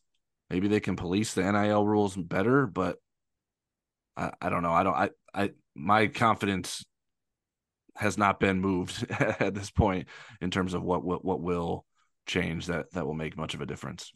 [0.51, 2.99] Maybe they can police the nil rules better but
[4.17, 4.73] i i don't know.
[4.73, 6.85] I don't i i my confidence
[7.97, 10.09] has not been moved at this point
[10.41, 11.85] in terms of what what what will
[12.27, 14.13] change that that will make much of a difference.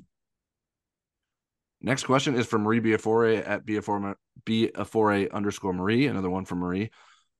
[1.80, 4.14] Next question is from Marie Biafore at Biafore,
[4.46, 6.90] Biafore underscore Marie, another one from Marie.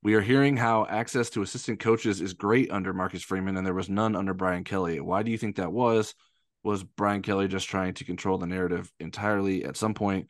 [0.02, 3.72] We are hearing how access to assistant coaches is great under Marcus Freeman, and there
[3.72, 5.00] was none under Brian Kelly.
[5.00, 6.14] Why do you think that was?
[6.62, 10.28] Was Brian Kelly just trying to control the narrative entirely at some point?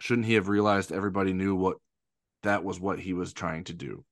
[0.00, 1.76] Shouldn't he have realized everybody knew what
[2.46, 4.04] that was what he was trying to do.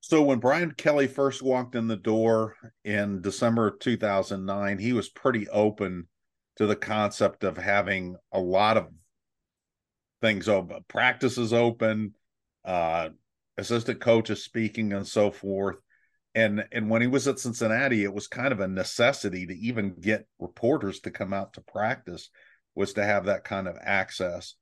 [0.00, 5.08] So when Brian Kelly first walked in the door in December of 2009, he was
[5.08, 6.08] pretty open
[6.56, 8.88] to the concept of having a lot of
[10.20, 12.14] things open, practices open,
[12.64, 13.10] uh,
[13.58, 15.76] assistant coaches speaking, and so forth.
[16.34, 19.94] And and when he was at Cincinnati, it was kind of a necessity to even
[20.00, 22.30] get reporters to come out to practice
[22.74, 24.54] was to have that kind of access.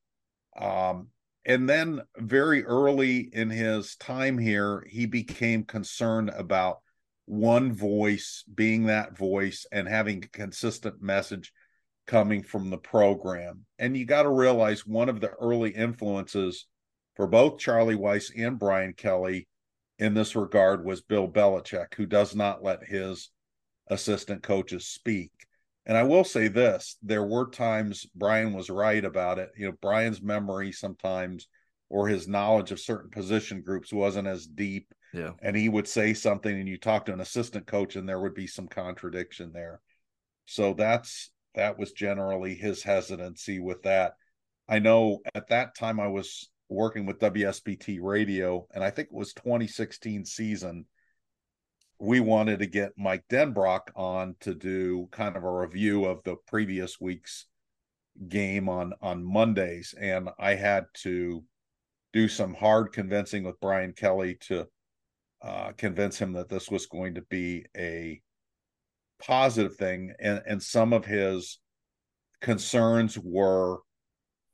[0.58, 1.08] Um,
[1.44, 6.80] and then very early in his time here, he became concerned about
[7.26, 11.52] one voice being that voice and having a consistent message
[12.10, 13.64] coming from the program.
[13.78, 16.66] And you got to realize one of the early influences
[17.14, 19.46] for both Charlie Weis and Brian Kelly
[20.00, 23.30] in this regard was Bill Belichick, who does not let his
[23.86, 25.30] assistant coaches speak.
[25.86, 29.50] And I will say this there were times Brian was right about it.
[29.56, 31.46] You know, Brian's memory sometimes
[31.90, 34.92] or his knowledge of certain position groups wasn't as deep.
[35.14, 35.32] Yeah.
[35.42, 38.34] And he would say something and you talk to an assistant coach and there would
[38.34, 39.80] be some contradiction there.
[40.46, 44.14] So that's that was generally his hesitancy with that.
[44.68, 49.16] I know at that time I was working with WSBT radio and I think it
[49.16, 50.86] was 2016 season
[52.00, 56.36] we wanted to get Mike Denbrock on to do kind of a review of the
[56.46, 57.46] previous week's
[58.28, 61.44] game on on Mondays, and I had to
[62.12, 64.66] do some hard convincing with Brian Kelly to
[65.42, 68.20] uh, convince him that this was going to be a
[69.20, 71.58] positive thing, and and some of his
[72.40, 73.78] concerns were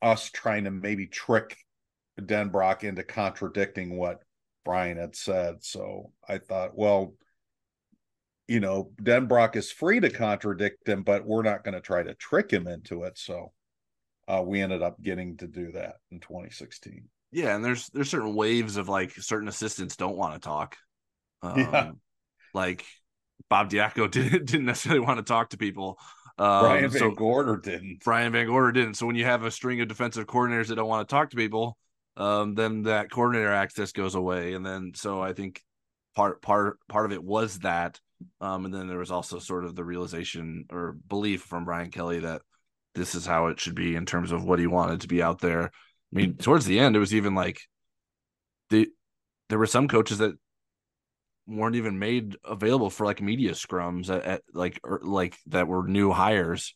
[0.01, 1.57] us trying to maybe trick
[2.19, 4.21] Denbrock into contradicting what
[4.65, 5.63] Brian had said.
[5.63, 7.13] So I thought, well,
[8.47, 12.13] you know, Denbrock is free to contradict him, but we're not going to try to
[12.15, 13.17] trick him into it.
[13.17, 13.51] So
[14.27, 17.05] uh, we ended up getting to do that in 2016.
[17.31, 20.77] Yeah, and there's there's certain waves of like certain assistants don't want to talk.
[21.43, 21.91] Um, yeah.
[22.55, 22.83] Like
[23.49, 25.99] Bob Diaco didn't didn't necessarily want to talk to people
[26.37, 28.03] Um, Brian Van so, Gorder didn't.
[28.03, 28.93] Brian VanGorder didn't.
[28.95, 31.35] So when you have a string of defensive coordinators that don't want to talk to
[31.37, 31.77] people,
[32.15, 34.53] um, then that coordinator access goes away.
[34.53, 35.61] And then so I think
[36.15, 37.99] part part part of it was that.
[38.41, 42.19] Um, and then there was also sort of the realization or belief from Brian Kelly
[42.19, 42.41] that
[42.95, 45.39] this is how it should be in terms of what he wanted to be out
[45.39, 45.65] there.
[45.65, 47.61] I mean, towards the end, it was even like
[48.69, 48.89] the
[49.49, 50.35] there were some coaches that
[51.47, 55.67] weren't even made available for like media scrums at, at like or, er, like that
[55.67, 56.75] were new hires.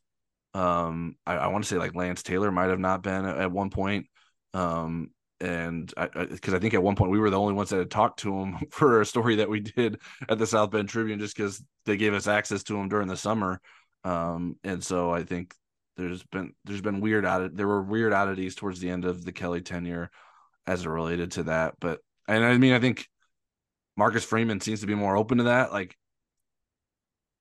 [0.53, 3.51] Um, I, I want to say like Lance Taylor might have not been at, at
[3.51, 4.07] one point.
[4.53, 7.69] Um, and I because I, I, think at one point we were the only ones
[7.69, 9.99] that had talked to him for a story that we did
[10.29, 13.17] at the South Bend Tribune, just because they gave us access to him during the
[13.17, 13.59] summer.
[14.03, 15.55] Um, and so I think
[15.97, 19.31] there's been there's been weird added there were weird oddities towards the end of the
[19.31, 20.09] Kelly tenure
[20.67, 21.75] as it related to that.
[21.79, 23.07] But and I mean I think
[23.97, 25.71] Marcus Freeman seems to be more open to that.
[25.71, 25.97] Like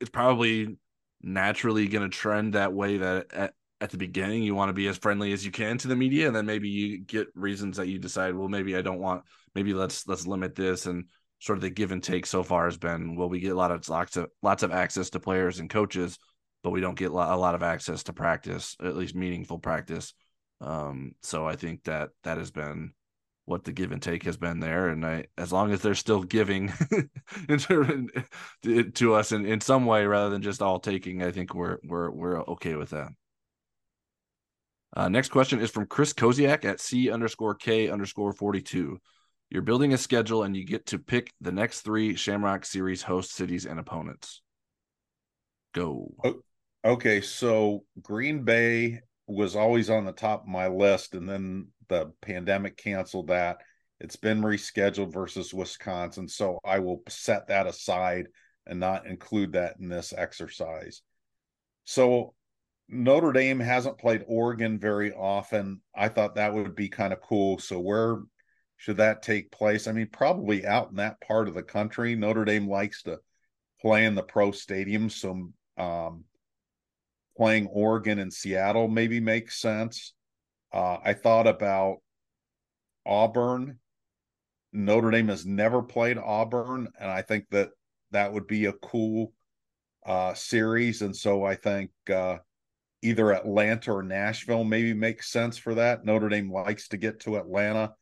[0.01, 0.79] it's probably
[1.23, 4.89] naturally going to trend that way that at, at the beginning you want to be
[4.89, 7.89] as friendly as you can to the media and then maybe you get reasons that
[7.89, 9.23] you decide well maybe I don't want
[9.55, 11.05] maybe let's let's limit this and
[11.41, 13.71] sort of the give and take so far has been well we get a lot
[13.71, 16.19] of lots of lots of access to players and coaches
[16.63, 20.15] but we don't get a lot of access to practice at least meaningful practice
[20.63, 22.93] um, so I think that that has been
[23.45, 24.89] what the give and take has been there.
[24.89, 26.73] And I, as long as they're still giving
[27.49, 32.11] to us in, in some way rather than just all taking, I think we're we're
[32.11, 33.09] we're okay with that.
[34.97, 38.99] Uh, next question is from Chris Koziak at C underscore K underscore 42.
[39.51, 43.35] You're building a schedule and you get to pick the next three Shamrock Series host
[43.35, 44.43] cities and opponents.
[45.75, 46.15] Go.
[46.85, 49.01] Okay, so Green Bay
[49.31, 53.59] was always on the top of my list, and then the pandemic canceled that.
[54.01, 56.27] It's been rescheduled versus Wisconsin.
[56.27, 58.29] So I will set that aside
[58.67, 61.03] and not include that in this exercise.
[61.85, 62.35] So
[62.89, 65.81] Notre Dame hasn't played Oregon very often.
[65.95, 67.59] I thought that would be kind of cool.
[67.59, 68.19] So where
[68.79, 69.87] should that take place?
[69.87, 72.17] I mean, probably out in that part of the country.
[72.17, 73.19] Notre Dame likes to
[73.81, 75.13] play in the pro stadiums.
[75.13, 76.25] So um,
[77.41, 80.13] playing Oregon and Seattle maybe makes sense.
[80.75, 82.03] Uh, I thought about
[83.07, 83.79] Auburn.
[84.75, 87.71] Notre Dame has never played Auburn, and I think that
[88.11, 89.33] that would be a cool
[90.05, 91.01] uh, series.
[91.01, 92.37] And so I think uh,
[93.01, 96.05] either Atlanta or Nashville maybe makes sense for that.
[96.05, 97.95] Notre Dame likes to get to Atlanta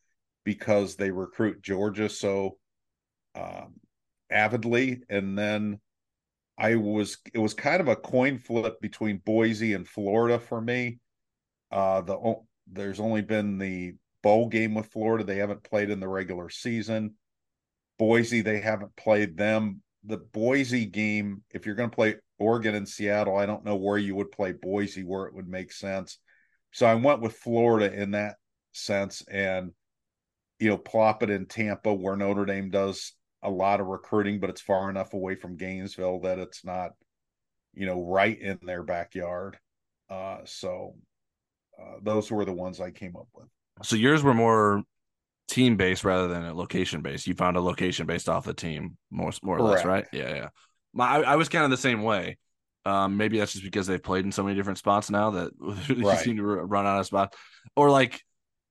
[0.43, 2.59] because they recruit Georgia so
[3.37, 3.75] um,
[4.33, 5.03] avidly.
[5.09, 5.79] And then
[6.59, 10.99] I was it was kind of a coin flip between Boise and Florida for me.
[11.71, 12.35] Uh, the
[12.71, 15.25] there's only been the bowl game with Florida.
[15.25, 17.15] They haven't played in the regular season.
[17.99, 19.83] Boise, they haven't played them.
[20.05, 23.99] The Boise game, if you're going to play Oregon and Seattle, I don't know where
[23.99, 26.19] you would play Boise where it would make sense.
[26.73, 28.37] So I went with Florida in that
[28.73, 29.73] sense and
[30.59, 34.51] you know, plop it in Tampa where Notre Dame does a lot of recruiting, but
[34.51, 36.93] it's far enough away from Gainesville that it's not,
[37.75, 39.59] you know, right in their backyard.
[40.11, 40.95] Uh, so
[41.81, 43.47] uh, those were the ones I came up with.
[43.83, 44.83] So yours were more
[45.49, 47.27] team based rather than a location based.
[47.27, 49.77] You found a location based off the team, more more or Correct.
[49.77, 50.07] less, right?
[50.13, 50.49] Yeah, yeah.
[50.93, 52.39] My, I, I was kind of the same way.
[52.85, 55.53] Um, maybe that's just because they've played in so many different spots now that
[55.89, 57.37] you seem to run out of spots.
[57.77, 58.23] Or like,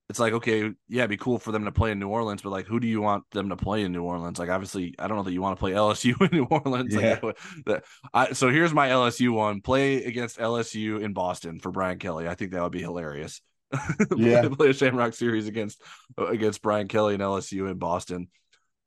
[0.10, 2.52] it's like okay, yeah, it'd be cool for them to play in New Orleans, but
[2.52, 4.40] like, who do you want them to play in New Orleans?
[4.40, 6.96] Like, obviously, I don't know that you want to play LSU in New Orleans.
[6.96, 7.20] Yeah.
[7.22, 7.84] Like, that,
[8.14, 12.28] I, so here's my LSU one: play against LSU in Boston for Brian Kelly.
[12.28, 13.42] I think that would be hilarious.
[14.16, 15.82] yeah, play a Shamrock series against
[16.18, 18.30] against Brian Kelly and LSU in Boston.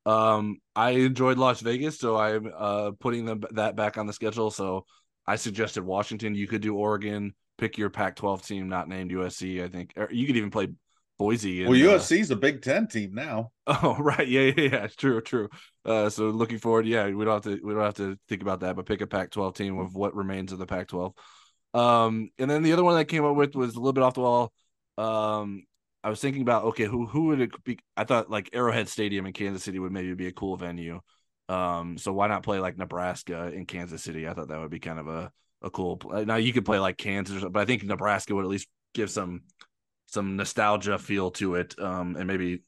[0.06, 4.50] Um, I enjoyed Las Vegas, so I'm uh putting them that back on the schedule.
[4.50, 4.86] So
[5.26, 6.34] I suggested Washington.
[6.34, 7.34] You could do Oregon.
[7.58, 9.62] Pick your Pac-12 team, not named USC.
[9.62, 10.68] I think or you could even play
[11.20, 11.64] Boise.
[11.64, 13.52] And, well, USC's uh, a Big Ten team now.
[13.66, 14.86] Oh right, yeah, yeah, yeah.
[14.88, 15.48] True, true.
[15.84, 18.60] Uh, so looking forward, yeah, we don't have to we don't have to think about
[18.60, 21.12] that, but pick a Pac-12 team with what remains of the Pac-12.
[21.74, 24.02] Um, and then the other one that I came up with was a little bit
[24.02, 24.52] off the wall.
[24.98, 25.64] Um,
[26.02, 27.78] I was thinking about okay, who who would it be?
[27.96, 31.00] I thought like Arrowhead Stadium in Kansas City would maybe be a cool venue.
[31.48, 34.26] Um, so why not play like Nebraska in Kansas City?
[34.26, 35.30] I thought that would be kind of a
[35.62, 36.00] a cool.
[36.26, 39.42] Now you could play like Kansas, but I think Nebraska would at least give some
[40.10, 41.78] some nostalgia feel to it.
[41.78, 42.62] Um, and maybe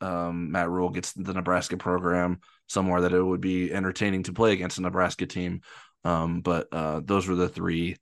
[0.00, 4.52] um, Matt Rhule gets the Nebraska program somewhere that it would be entertaining to play
[4.52, 5.60] against a Nebraska team.
[6.04, 7.96] Um, but uh, those were the three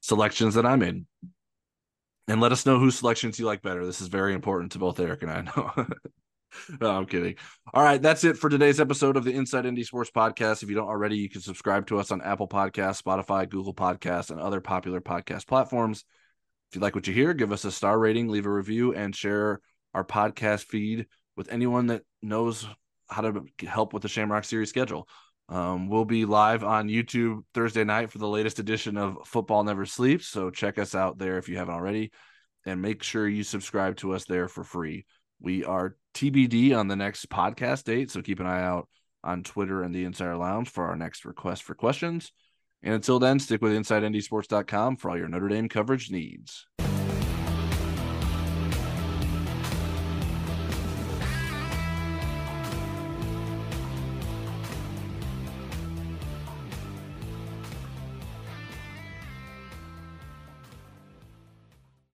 [0.00, 1.04] selections that I made.
[2.28, 3.86] And let us know whose selections you like better.
[3.86, 5.86] This is very important to both Eric and I know.
[6.80, 7.36] no, I'm kidding.
[7.72, 10.62] All right, that's it for today's episode of the Inside ND Sports Podcast.
[10.62, 14.30] If you don't already, you can subscribe to us on Apple Podcasts, Spotify, Google Podcasts,
[14.30, 16.04] and other popular podcast platforms.
[16.70, 19.14] If you like what you hear, give us a star rating, leave a review, and
[19.14, 19.60] share
[19.94, 21.06] our podcast feed
[21.36, 22.66] with anyone that knows
[23.08, 25.08] how to help with the Shamrock Series schedule.
[25.48, 29.86] Um, we'll be live on YouTube Thursday night for the latest edition of Football Never
[29.86, 30.26] Sleeps.
[30.26, 32.10] So check us out there if you haven't already,
[32.64, 35.06] and make sure you subscribe to us there for free.
[35.40, 38.88] We are TBD on the next podcast date, so keep an eye out
[39.22, 42.32] on Twitter and the Insider Lounge for our next request for questions.
[42.86, 46.68] And until then, stick with InsideNDSports.com for all your Notre Dame coverage needs.